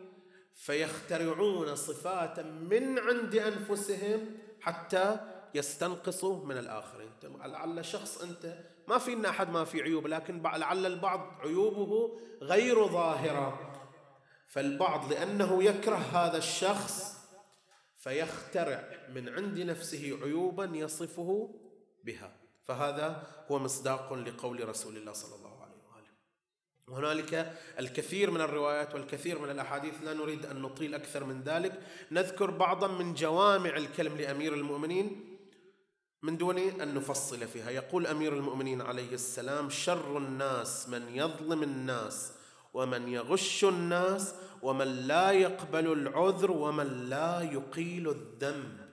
فيخترعون 0.55 1.75
صفات 1.75 2.41
من 2.41 2.99
عند 2.99 3.35
أنفسهم 3.35 4.37
حتى 4.61 5.17
يستنقصوا 5.55 6.47
من 6.47 6.59
الآخرين. 6.59 7.11
لعل 7.45 7.85
شخص 7.85 8.23
أنت 8.23 8.59
ما 8.89 8.99
فينا 8.99 9.29
أحد 9.29 9.51
ما 9.51 9.65
في 9.65 9.83
عيوب 9.83 10.07
لكن 10.07 10.43
لعل 10.43 10.87
البعض 10.87 11.41
عيوبه 11.41 12.19
غير 12.43 12.87
ظاهرة. 12.87 13.73
فالبعض 14.49 15.13
لأنه 15.13 15.63
يكره 15.63 15.97
هذا 15.97 16.37
الشخص 16.37 17.20
فيخترع 18.01 18.85
من 19.15 19.29
عند 19.29 19.59
نفسه 19.59 20.19
عيوبا 20.23 20.65
يصفه 20.65 21.55
بها. 22.05 22.37
فهذا 22.63 23.27
هو 23.51 23.59
مصداق 23.59 24.13
لقول 24.13 24.69
رسول 24.69 24.97
الله 24.97 25.13
صلى 25.13 25.35
الله 25.35 25.63
عليه 25.63 25.75
وآله. 25.93 26.09
وهنالك 26.89 27.57
الكثير 27.79 28.31
من 28.31 28.41
الروايات 28.41 28.95
والكثير 28.95 29.39
من 29.39 29.51
الأحاديث 29.51 29.95
لا 30.05 30.15
نريد 30.15 30.47
أن 30.47 30.63
نطيل 30.63 30.95
أكثر 30.95 31.25
من 31.25 31.43
ذلك. 31.43 31.83
نذكر 32.11 32.51
بعضا 32.51 32.89
من 32.89 33.15
جوامع 33.15 33.77
الكلم 33.77 34.17
لأمير 34.17 34.55
المؤمنين. 34.55 35.39
من 36.23 36.37
دون 36.37 36.59
أن 36.59 36.95
نفصل 36.95 37.49
فيها 37.49 37.71
يقول 37.71 38.07
أمير 38.07 38.33
المؤمنين 38.33 38.81
عليه 38.81 39.13
السلام 39.13 39.71
شر 39.71 40.19
الناس 40.19 40.89
من 40.89 41.17
يظلم 41.17 41.63
الناس 41.63 42.33
ومن 42.73 43.09
يغش 43.09 43.65
الناس 43.65 44.35
ومن 44.63 44.87
لا 44.87 45.31
يقبل 45.31 45.93
العذر 45.93 46.51
ومن 46.51 47.09
لا 47.09 47.41
يقيل 47.41 48.09
الذنب. 48.09 48.91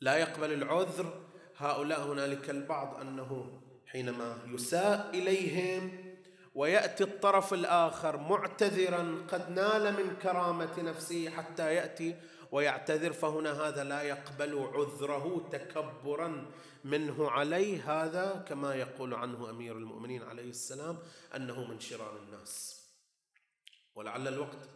لا 0.00 0.16
يقبل 0.16 0.52
العذر. 0.52 1.28
هؤلاء 1.56 2.00
هنالك 2.00 2.50
البعض 2.50 3.00
أنه 3.00 3.60
حينما 3.86 4.38
يساء 4.46 5.10
إليهم 5.14 6.08
ويأتي 6.54 7.04
الطرف 7.04 7.54
الآخر 7.54 8.16
معتذرا 8.16 9.26
قد 9.28 9.50
نال 9.50 9.92
من 9.92 10.16
كرامة 10.22 10.82
نفسه 10.82 11.30
حتى 11.30 11.74
يأتي 11.74 12.16
ويعتذر 12.52 13.12
فهنا 13.12 13.52
هذا 13.52 13.84
لا 13.84 14.02
يقبل 14.02 14.58
عذره 14.58 15.48
تكبرا. 15.52 16.50
منه 16.84 17.30
عليه 17.30 17.92
هذا 17.92 18.44
كما 18.48 18.74
يقول 18.74 19.14
عنه 19.14 19.50
أمير 19.50 19.76
المؤمنين 19.76 20.22
عليه 20.22 20.50
السلام 20.50 20.98
أنه 21.36 21.64
من 21.64 21.80
شرار 21.80 22.16
الناس. 22.16 22.84
ولعل 23.94 24.28
الوقت 24.28 24.68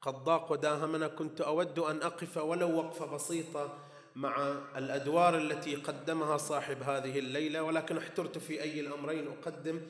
قد 0.00 0.14
ضاق 0.14 0.52
وداهمنا. 0.52 1.08
كنت 1.08 1.40
أود 1.40 1.78
أن 1.78 2.02
أقف 2.02 2.36
ولو 2.36 2.76
وقفه 2.76 3.06
بسيطة 3.06 3.78
مع 4.16 4.54
الأدوار 4.76 5.38
التي 5.38 5.74
قدمها 5.74 6.36
صاحب 6.36 6.82
هذه 6.82 7.18
الليلة 7.18 7.62
ولكن 7.62 7.98
احترت 7.98 8.38
في 8.38 8.62
أي 8.62 8.80
الأمرين 8.80 9.28
أقدم 9.28 9.80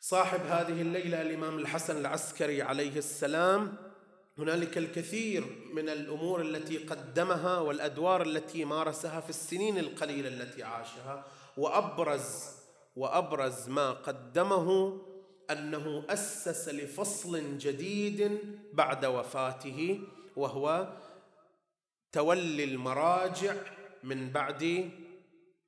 صاحب 0.00 0.40
هذه 0.40 0.82
الليلة 0.82 1.22
الإمام 1.22 1.58
الحسن 1.58 1.96
العسكري 1.96 2.62
عليه 2.62 2.98
السلام. 2.98 3.76
هنالك 4.38 4.78
الكثير 4.78 5.44
من 5.72 5.88
الأمور 5.88 6.40
التي 6.40 6.78
قدمها 6.78 7.58
والأدوار 7.58 8.22
التي 8.22 8.64
مارسها 8.64 9.20
في 9.20 9.30
السنين 9.30 9.78
القليلة 9.78 10.28
التي 10.28 10.62
عاشها 10.62 11.24
وأبرز 11.56 12.46
وأبرز 12.96 13.68
ما 13.68 13.90
قدمه 13.90 14.98
أنه 15.50 16.04
أسس 16.08 16.68
لفصل 16.68 17.58
جديد 17.58 18.38
بعد 18.72 19.04
وفاته 19.04 20.00
وهو 20.36 20.92
تولي 22.12 22.64
المراجع 22.64 23.54
من 24.02 24.30
بعد 24.30 24.90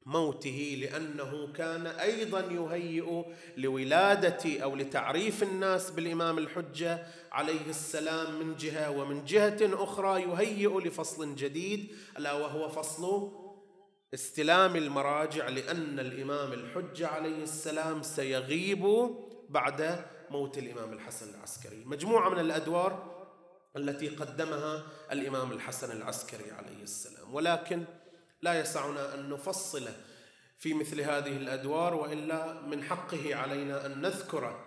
موته 0.06 0.78
لأنه 0.80 1.52
كان 1.52 1.86
أيضا 1.86 2.40
يهيئ 2.40 3.24
لولادة 3.56 4.62
أو 4.62 4.76
لتعريف 4.76 5.42
الناس 5.42 5.90
بالإمام 5.90 6.38
الحجة 6.38 7.06
عليه 7.32 7.66
السلام 7.68 8.38
من 8.38 8.56
جهة 8.56 8.90
ومن 8.90 9.24
جهة 9.24 9.58
أخرى 9.62 10.22
يهيئ 10.22 10.78
لفصل 10.80 11.34
جديد 11.34 11.92
ألا 12.18 12.32
وهو 12.32 12.68
فصل 12.68 13.32
استلام 14.14 14.76
المراجع 14.76 15.48
لأن 15.48 15.98
الإمام 15.98 16.52
الحجة 16.52 17.06
عليه 17.06 17.42
السلام 17.42 18.02
سيغيب 18.02 19.10
بعد 19.48 20.04
موت 20.30 20.58
الإمام 20.58 20.92
الحسن 20.92 21.34
العسكري. 21.34 21.84
مجموعة 21.84 22.28
من 22.28 22.38
الأدوار 22.38 23.16
التي 23.76 24.08
قدمها 24.08 24.82
الإمام 25.12 25.52
الحسن 25.52 25.96
العسكري 25.96 26.50
عليه 26.50 26.82
السلام. 26.82 27.34
ولكن 27.34 27.84
لا 28.46 28.60
يسعنا 28.60 29.14
أن 29.14 29.28
نفصل 29.28 29.88
في 30.58 30.74
مثل 30.74 31.00
هذه 31.00 31.36
الأدوار 31.36 31.94
وإلا 31.94 32.60
من 32.60 32.84
حقه 32.84 33.34
علينا 33.34 33.86
أن 33.86 34.00
نذكر 34.00 34.64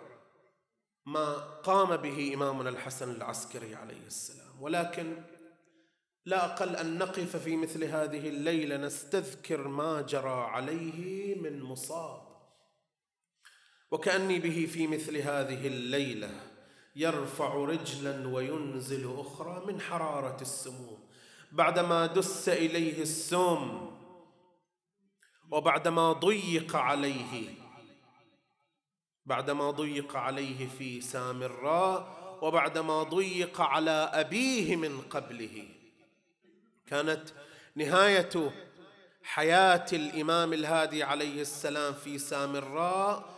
ما 1.05 1.33
قام 1.63 1.97
به 1.97 2.33
إمامنا 2.33 2.69
الحسن 2.69 3.11
العسكري 3.11 3.75
عليه 3.75 4.05
السلام. 4.07 4.61
ولكن 4.61 5.23
لا 6.25 6.45
أقل 6.45 6.75
أن 6.75 6.97
نقف 6.97 7.35
في 7.35 7.55
مثل 7.55 7.83
هذه 7.83 8.29
الليلة 8.29 8.77
نستذكر 8.77 9.67
ما 9.67 10.01
جرى 10.01 10.41
عليه 10.43 11.35
من 11.35 11.63
مصاب. 11.63 12.21
وكأني 13.91 14.39
به 14.39 14.69
في 14.73 14.87
مثل 14.87 15.17
هذه 15.17 15.67
الليلة 15.67 16.31
يرفع 16.95 17.53
رجلا 17.55 18.27
وينزل 18.27 19.19
أخرى 19.19 19.65
من 19.65 19.81
حرارة 19.81 20.41
السموم. 20.41 21.08
بعدما 21.51 22.05
دس 22.05 22.49
إليه 22.49 23.01
السم 23.01 23.89
وبعدما 25.51 26.13
ضيق 26.13 26.75
عليه 26.75 27.53
بعدما 29.25 29.71
ضيق 29.71 30.15
عليه 30.15 30.67
في 30.67 31.01
سامراء 31.01 32.19
وبعدما 32.41 33.03
ضيق 33.03 33.61
على 33.61 34.09
أبيه 34.13 34.75
من 34.75 35.01
قبله. 35.01 35.67
كانت 36.87 37.29
نهاية 37.75 38.51
حياة 39.23 39.85
الإمام 39.93 40.53
الهادي 40.53 41.03
عليه 41.03 41.41
السلام 41.41 41.93
في 41.93 42.17
سامراء 42.17 43.29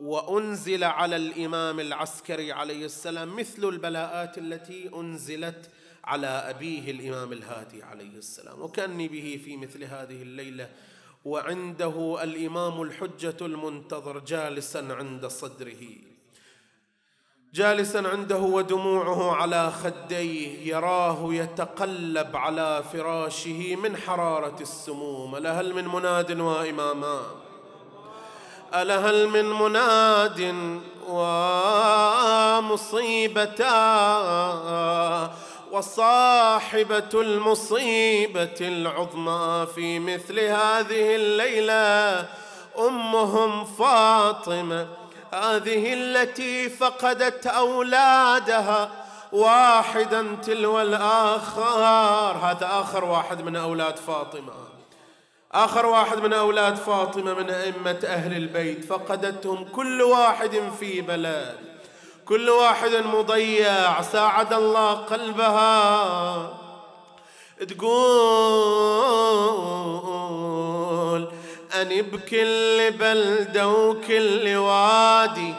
وأنزل 0.00 0.84
على 0.84 1.16
الإمام 1.16 1.80
العسكري 1.80 2.52
عليه 2.52 2.84
السلام 2.84 3.36
مثل 3.36 3.64
البلاءات 3.64 4.38
التي 4.38 4.90
أنزلت 4.94 5.70
على 6.06 6.26
أبيه 6.26 6.90
الإمام 6.90 7.32
الهادي 7.32 7.82
عليه 7.82 8.18
السلام. 8.18 8.62
وكأني 8.62 9.08
به 9.08 9.40
في 9.44 9.56
مثل 9.56 9.84
هذه 9.84 10.22
الليلة. 10.22 10.68
وعنده 11.24 12.18
الإمام 12.22 12.82
الحجة 12.82 13.36
المنتظر 13.40 14.18
جالسا 14.18 14.88
عند 14.90 15.26
صدره. 15.26 15.82
جالسا 17.54 17.98
عنده 17.98 18.38
ودموعه 18.38 19.36
على 19.36 19.70
خديه. 19.70 20.74
يراه 20.74 21.34
يتقلب 21.34 22.36
على 22.36 22.84
فراشه 22.92 23.76
من 23.76 23.96
حرارة 23.96 24.56
السموم. 24.60 25.36
لهل 25.36 25.74
من 25.74 25.88
مناد 25.88 26.40
وإماما. 26.40 27.22
ألهل 28.74 29.28
من 29.28 29.44
مناد 29.44 30.54
ومصيبتا 32.66 33.76
وصاحبة 35.72 37.10
المصيبة 37.14 38.56
العظمى 38.60 39.66
في 39.74 39.98
مثل 39.98 40.40
هذه 40.40 41.16
الليلة 41.16 42.26
أمهم 42.78 43.64
فاطمة 43.64 44.86
هذه 45.32 45.94
التي 45.94 46.68
فقدت 46.68 47.46
أولادها 47.46 48.90
واحدا 49.32 50.36
تلو 50.42 50.80
الآخر. 50.80 52.36
هذا 52.46 52.68
آخر 52.72 53.04
واحد 53.04 53.42
من 53.42 53.56
أولاد 53.56 53.96
فاطمة. 53.96 54.52
آخر 55.52 55.86
واحد 55.86 56.18
من 56.18 56.32
أولاد 56.32 56.76
فاطمة 56.76 57.34
من 57.34 57.50
أئمة 57.50 58.00
أهل 58.04 58.36
البيت 58.36 58.84
فقدتهم 58.84 59.64
كل 59.64 60.02
واحد 60.02 60.62
في 60.80 61.00
بلد. 61.00 61.75
كل 62.28 62.50
واحد 62.50 62.94
مضيع 62.94 64.02
ساعد 64.02 64.52
الله 64.52 64.92
قلبها. 64.92 66.48
تقول 67.68 68.26
أني 71.80 72.02
بكل 72.02 72.90
بلدة 72.90 73.68
وكل 73.68 74.56
وادي 74.56 75.54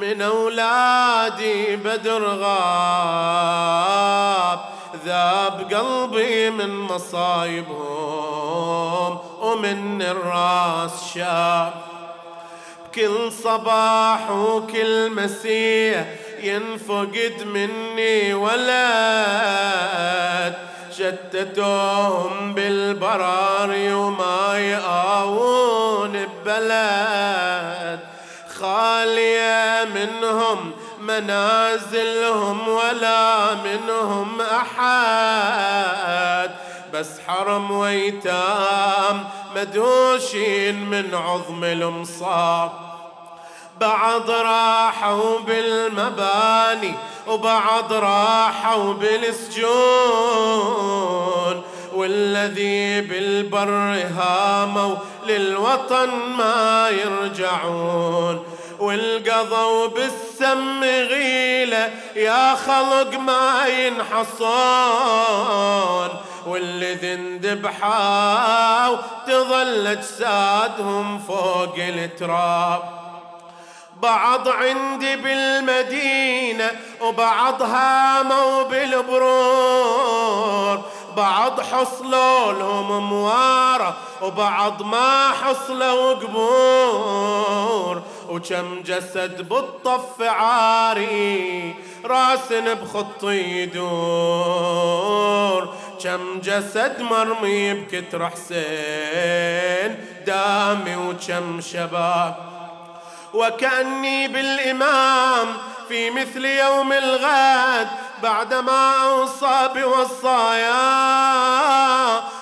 من 0.00 0.22
أولادي 0.22 1.76
بدر 1.76 2.24
غاب. 2.24 3.78
ذاب 5.04 5.74
قلبي 5.74 6.50
من 6.50 6.78
مصايبهم 6.80 8.38
ومن 9.40 10.02
الراس 10.02 11.14
شاب. 11.14 11.87
كل 12.98 13.32
صباح 13.32 14.30
وكل 14.30 15.10
مسيح 15.10 16.04
ينفقد 16.42 17.42
مني 17.44 18.34
ولد 18.34 19.78
شتتوهم 20.90 22.54
بالبراري 22.54 23.92
وما 23.92 24.58
يقاون 24.58 26.26
ببلد 26.26 28.00
خالية 28.60 29.84
منهم 29.94 30.72
منازلهم 31.00 32.68
ولا 32.68 33.54
منهم 33.54 34.40
أحد. 34.40 36.50
بس 36.94 37.20
حرم 37.26 37.70
ويتام 37.70 39.24
مدوشين 39.56 40.90
من 40.90 41.14
عظم 41.14 41.64
المصاب 41.64 42.87
بعض 43.80 44.30
راحوا 44.30 45.38
بالمباني 45.38 46.94
وبعض 47.26 47.92
راحوا 47.92 48.92
بالسجون 48.92 49.68
والذي 51.94 53.00
بالبر 53.00 54.02
هاموا 54.18 54.94
للوطن 55.26 56.08
ما 56.38 56.90
يرجعون 56.90 58.44
والقضوا 58.78 59.86
بالسم 59.86 60.84
غيلة 60.84 61.90
يا 62.16 62.54
خلق 62.54 63.18
ما 63.18 63.66
ينحصون 63.66 64.48
واللي 66.46 66.94
ذنذبحوا 66.94 68.96
تظل 69.26 69.86
اجسادهم 69.86 71.18
فوق 71.18 71.74
التراب 71.78 73.07
بعض 74.02 74.48
عندي 74.48 75.16
بالمدينة 75.16 76.70
وبعض 77.00 77.62
هاموا 77.62 78.62
بالبرور. 78.62 80.18
بعض 81.16 81.60
حصلوا 81.60 82.52
لهم 82.52 83.10
موارة 83.10 83.96
وبعض 84.22 84.82
ما 84.82 85.28
حصلوا 85.28 86.14
قبور. 86.14 88.02
وكم 88.28 88.82
جسد 88.82 89.48
بالطف 89.48 90.22
عاري 90.22 91.74
راس 92.04 92.52
بخط 92.52 93.24
يدور. 93.24 94.58
كم 96.04 96.40
جسد 96.40 97.02
مرمي 97.02 97.74
بكتر 97.74 98.28
حسين 98.30 100.04
دامي 100.26 100.96
وكم 100.96 101.60
شباب 101.60 102.57
وكأني 103.34 104.28
بالإمام 104.28 105.56
في 105.88 106.10
مثل 106.10 106.44
يوم 106.44 106.92
الغد 106.92 107.88
بعدما 108.22 109.02
أوصى 109.04 109.68
بوصايا. 109.74 110.78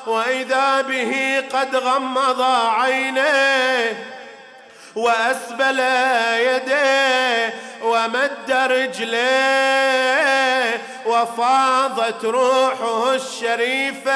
وإذا 0.06 0.80
به 0.80 1.44
قد 1.52 1.76
غمض 1.76 2.42
عينيه 2.80 4.06
وأسبل 4.94 5.78
يديه 6.38 7.54
ومد 7.82 8.50
رجليه 8.70 10.06
وفاضت 11.06 12.24
روحه 12.24 13.14
الشريفة. 13.14 14.12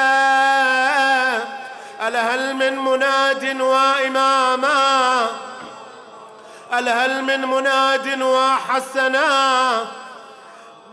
ألا 2.07 2.35
هل 2.35 2.53
من 2.53 2.77
مناد 2.77 3.61
وإماما 3.61 5.27
ألا 6.73 7.05
هل 7.05 7.23
من 7.23 7.41
مناد 7.41 8.21
وحسنا 8.21 9.85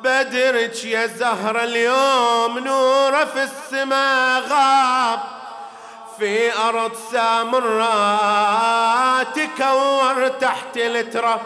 بدرك 0.02 0.84
يا 0.84 1.06
زهر 1.06 1.62
اليوم 1.62 2.58
نور 2.58 3.26
في 3.26 3.42
السماء 3.42 4.40
غاب. 4.40 5.20
في 6.18 6.56
أرض 6.56 6.92
سامراء 7.12 9.24
تكور 9.24 10.28
تحت 10.28 10.76
التراب. 10.76 11.40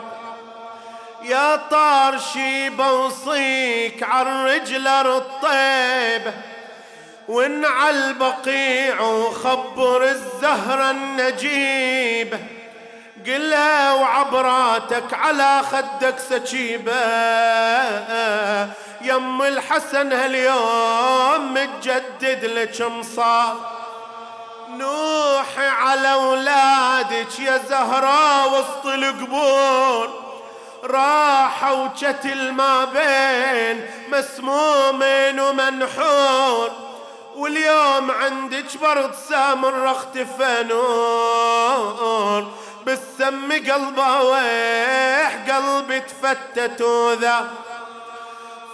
يا 1.23 1.57
طار 1.57 2.19
شي 2.19 2.71
بوصيك 2.71 4.03
عالرجل 4.03 4.89
الطيب. 4.89 6.33
وان 7.29 7.65
البقيع 7.65 9.01
وخبر 9.01 10.05
الزهر 10.05 10.91
النجيب. 10.91 12.62
قلها 13.27 13.93
وعبراتك 13.95 15.15
على 15.15 15.63
خدك 15.73 16.19
سكيبة 16.19 16.93
يم 19.01 19.43
الحسن 19.43 20.13
هاليوم 20.13 21.55
متجدد 21.55 22.45
لك 22.45 22.83
مصاب 22.83 23.57
نوحي 24.69 25.67
على 25.67 26.13
اولادك 26.13 27.41
يا 27.41 27.59
زهراء 27.69 28.49
وسط 28.49 28.87
القبور. 28.87 30.23
راحوا 30.85 31.89
وشتل 31.89 32.53
ما 32.53 32.85
بين 32.85 33.91
مسمومين 34.13 35.41
ومنحور. 35.41 36.71
واليوم 37.37 38.11
عندك 38.11 38.79
برد 38.83 39.15
سامر 39.29 39.91
اختفى 39.91 40.65
نور 40.69 42.47
بالسم 42.87 43.53
قلبه 43.53 44.23
ويح 44.23 45.37
قلبي 45.51 46.01
تفتت 46.01 46.81
وذا. 46.81 47.51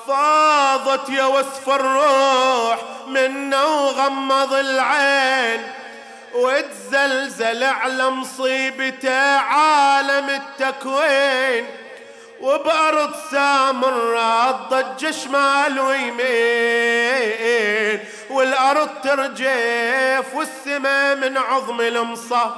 فاضت 0.07 1.09
يا 1.09 1.25
وصف 1.25 1.71
الروح 1.71 2.79
منه 3.07 3.65
وغمض 3.65 4.53
العين. 4.53 5.73
وتزلزل 6.35 7.65
على 7.65 8.11
مصيبته 8.11 9.37
عالم 9.37 10.31
التكوين. 10.31 11.67
وبأرض 12.41 13.15
سامرة 13.31 14.51
ضج 14.51 15.11
شمال 15.11 15.81
ويمين. 15.81 17.19
والأرض 18.31 18.89
ترجف 19.05 20.35
والسماء 20.35 21.17
من 21.17 21.39
عظم 21.39 21.81
المصة 21.81 22.55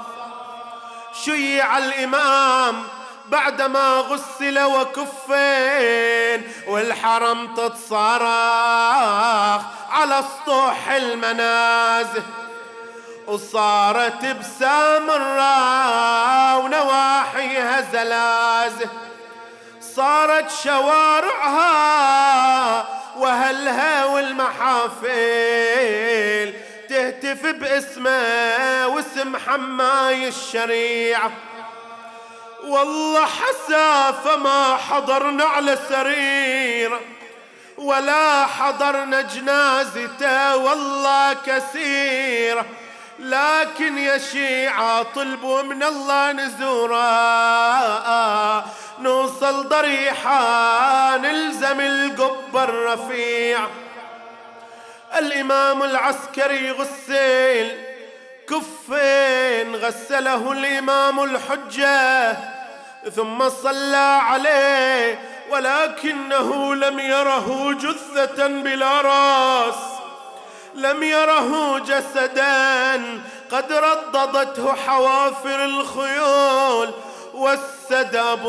شيع 1.12 1.78
الإمام 1.78 2.82
بعدما 3.26 3.96
غسل 3.98 4.62
وكفين 4.62 6.52
والحرم 6.66 7.54
تتصارخ 7.54 9.62
على 9.90 10.24
سطوح 10.42 10.90
المنازل 10.90 12.22
وصارت 13.26 14.24
بسامرة 14.26 15.46
ونواحيها 16.56 17.80
زلازل 17.92 18.88
صارت 19.80 20.50
شوارعها 20.64 21.70
وهلها 23.16 24.04
والمحافل 24.04 25.00
تهتف 26.90 27.46
باسمه 27.46 28.86
واسم 28.86 29.36
حماي 29.36 30.28
الشريعة. 30.28 31.32
والله 32.64 33.26
حسافة 33.26 34.36
ما 34.36 34.76
حضرنا 34.76 35.44
على 35.44 35.78
سرير 35.88 37.00
ولا 37.78 38.46
حضرنا 38.46 39.20
جنازته 39.20 40.56
والله 40.56 41.32
كثير. 41.46 42.64
لكن 43.18 43.98
يا 43.98 44.18
شيعة 44.18 45.02
طلبوا 45.02 45.62
من 45.62 45.82
الله 45.82 46.32
نزورا 46.32 47.04
نوصل 48.98 49.68
ضريحة 49.68 51.16
نلزم 51.16 51.80
القبة 51.80 52.64
الرفيع. 52.64 53.60
الإمام 55.18 55.82
العسكري 55.82 56.70
غسل 56.70 57.76
كفين 58.48 59.76
غسله 59.76 60.52
الإمام 60.52 61.24
الحجة 61.24 62.36
ثم 63.16 63.48
صلى 63.48 64.20
عليه 64.22 65.18
ولكنه 65.50 66.74
لم 66.74 66.98
يره 66.98 67.72
جثة 67.72 68.46
بلا 68.46 69.00
راس. 69.00 69.74
لم 70.74 71.02
يره 71.02 71.78
جسدا 71.78 72.94
قد 73.52 73.72
رددته 73.72 74.72
حوافر 74.86 75.64
الخيول. 75.64 76.90
والسدب 77.34 78.42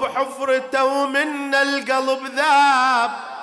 بحفرته 0.00 1.06
من 1.06 1.54
القلب 1.54 2.26
ذاب. 2.36 3.35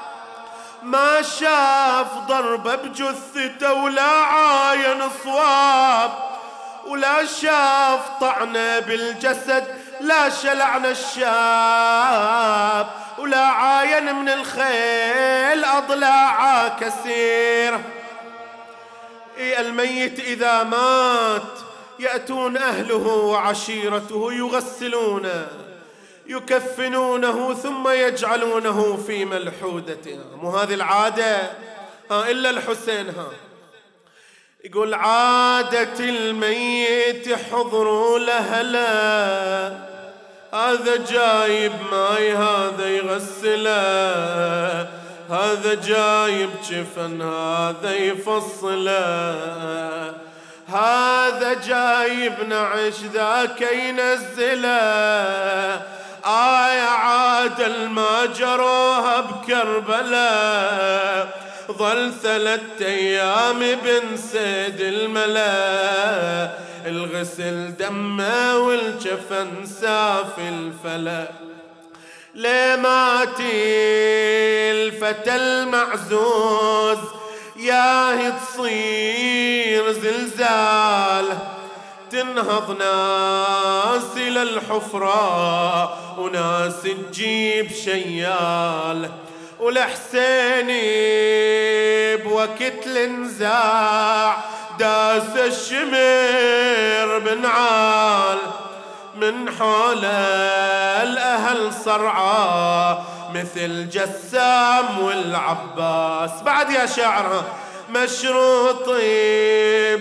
ما 0.83 1.21
شاف 1.21 2.07
ضربة 2.27 2.75
بجثته 2.75 3.73
ولا 3.73 4.01
عاين 4.01 5.09
صواب 5.23 6.11
ولا 6.87 7.25
شاف 7.25 7.99
طعنة 8.21 8.79
بالجسد 8.79 9.67
لا 10.01 10.29
شلعنا 10.29 10.89
الشاب 10.89 12.87
ولا 13.17 13.45
عاين 13.45 14.15
من 14.15 14.29
الخيل 14.29 15.65
أضلاع 15.65 16.67
كثير. 16.67 17.79
الميت 19.37 20.19
إذا 20.19 20.63
مات 20.63 21.59
يأتون 21.99 22.57
أهله 22.57 23.07
وعشيرته 23.07 24.33
يغسلونه. 24.33 25.62
يكفنونه 26.27 27.53
ثم 27.53 27.87
يجعلونه 27.89 28.97
في 29.07 29.25
ملحودته 29.25 30.19
مو 30.35 30.49
هذه 30.57 30.73
العادة؟ 30.73 31.37
ها 32.11 32.31
إلا 32.31 32.49
الحسين 32.49 33.09
ها. 33.09 33.27
يقول 34.63 34.93
عادة 34.93 35.99
الميت 35.99 37.33
حضر 37.51 38.17
لهلا 38.17 39.93
هذا 40.53 40.95
جايب 41.11 41.71
ماي 41.91 42.33
هذا 42.33 42.89
يغسله 42.89 43.81
هذا 45.29 45.73
جايب 45.73 46.49
جفن 46.69 47.21
هذا 47.21 47.95
يفصله 47.95 48.93
هذا 50.67 51.53
جايب 51.53 52.33
نعش 52.49 52.93
ذاك 53.13 53.61
ينزله 53.61 54.73
آية 56.25 56.81
عادل 56.81 57.89
ما 57.89 58.25
جروها 58.25 59.21
بكربلاء 59.21 60.73
ظل 61.71 62.13
ثلاثة 62.23 62.85
أيام 62.85 63.59
بن 63.59 64.17
سيد 64.17 64.81
الملا 64.81 66.49
الغسل 66.85 67.77
دمه 67.79 68.57
والجفن 68.57 69.65
ساف 69.65 70.39
الفلا 70.39 71.27
لماتي 72.35 73.51
الفتى 74.71 75.35
المعزوز 75.35 76.97
ياهي 77.55 78.31
تصير 78.31 79.91
زلزال. 79.91 81.37
تنهض 82.13 82.71
ناس 82.71 84.17
إلى 84.17 84.41
الحفرة 84.41 86.19
وناس 86.19 86.81
تجيب 86.81 87.71
شيال. 87.71 89.09
والحسيني 89.59 90.83
بوقت 92.17 92.87
النزاع 92.87 94.37
داس 94.79 95.37
الشمر 95.37 97.19
بنعال 97.19 98.37
من 99.15 99.49
حول 99.59 100.05
الأهل 100.05 101.73
صرعى 101.85 102.97
مثل 103.33 103.89
جسام 103.89 104.99
والعباس. 104.99 106.41
بعد 106.45 106.71
يا 106.71 106.85
شاعر 106.85 107.43
مشروط 107.93 108.89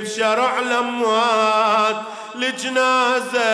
بشرع 0.01 0.59
الأموات 0.59 1.97
لجنازة 2.35 3.51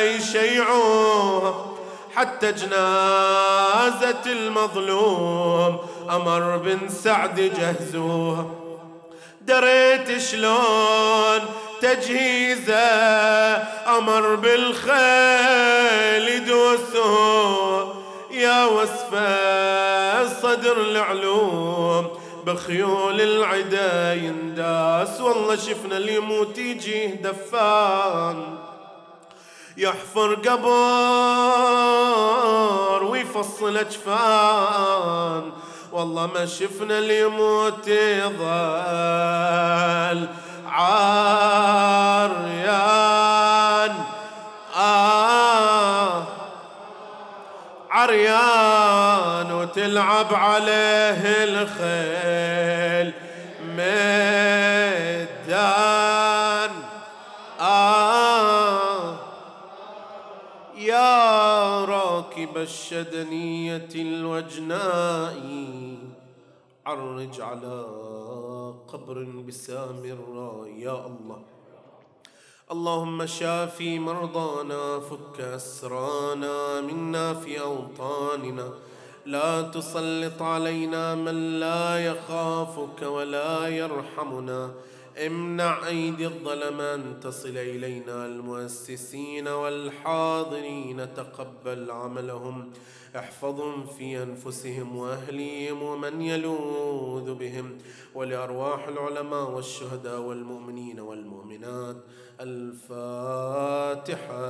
يشيعوها. 0.00 1.66
حتى 2.16 2.52
جنازة 2.52 4.22
المظلوم 4.26 5.78
أمر 6.10 6.56
بن 6.56 6.88
سعد 6.88 7.40
جهزوها. 7.40 8.46
دريت 9.42 10.18
شلون 10.18 11.40
تجهيزه 11.80 12.74
أمر 13.98 14.34
بالخيل 14.34 16.28
يدوسوه 16.28 17.94
يا 18.30 18.64
وصفه 18.64 20.28
صدر 20.42 20.80
العلوم 20.80 22.13
بخيول 22.46 23.20
العدا 23.20 24.14
ينداس 24.14 25.20
والله 25.20 25.56
شفنا 25.56 25.96
اللي 25.96 26.14
يموت 26.14 26.58
يجيه 26.58 27.14
دفان. 27.14 28.58
يحفر 29.76 30.34
قبر 30.34 30.74
ويفصل 33.04 33.76
أجفان. 33.76 35.52
والله 35.92 36.26
ما 36.26 36.46
شفنا 36.46 36.98
اللي 36.98 37.20
يموت 37.20 37.88
يظل 37.88 38.44
عريان 40.66 41.14
آه 42.68 43.53
عريان 48.04 49.52
وتلعب 49.52 50.34
عليه 50.34 51.44
الخيل. 51.44 53.12
ميدان. 53.66 54.04
آه. 57.60 59.18
يا 60.76 61.84
راكب 61.84 62.56
الشدنية 62.56 63.88
الوجناء 63.94 65.64
عرج 66.86 67.40
على 67.40 67.84
قبر 68.88 69.22
بسامراء 69.48 70.68
يا 70.78 71.06
الله. 71.06 71.53
اللهم 72.72 73.26
شافي 73.26 73.98
مرضانا 73.98 75.00
فك 75.00 75.40
أسرانا 75.40 76.80
منا 76.80 77.34
في 77.34 77.60
أوطاننا. 77.60 78.72
لا 79.26 79.62
تسلط 79.62 80.42
علينا 80.42 81.14
من 81.14 81.60
لا 81.60 82.06
يخافك 82.06 83.02
ولا 83.02 83.68
يرحمنا. 83.68 84.74
امنع 85.26 85.86
أيدي 85.86 86.26
الظلم 86.26 86.80
أن 86.80 87.20
تصل 87.20 87.56
إلينا. 87.56 88.26
المؤسسين 88.26 89.48
والحاضرين 89.48 91.14
تقبل 91.14 91.90
عملهم. 91.90 92.72
احفظهم 93.16 93.86
في 93.86 94.22
أنفسهم 94.22 94.96
وأهليهم 94.96 95.82
ومن 95.82 96.22
يلوذ 96.22 97.34
بهم. 97.34 97.78
ولأرواح 98.14 98.88
العلماء 98.88 99.50
والشهداء 99.50 100.20
والمؤمنين 100.20 101.00
والمؤمنات. 101.00 101.96
الفاتحة 102.40 103.96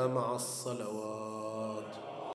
مع 0.07 0.35
الصلوات. 0.35 2.04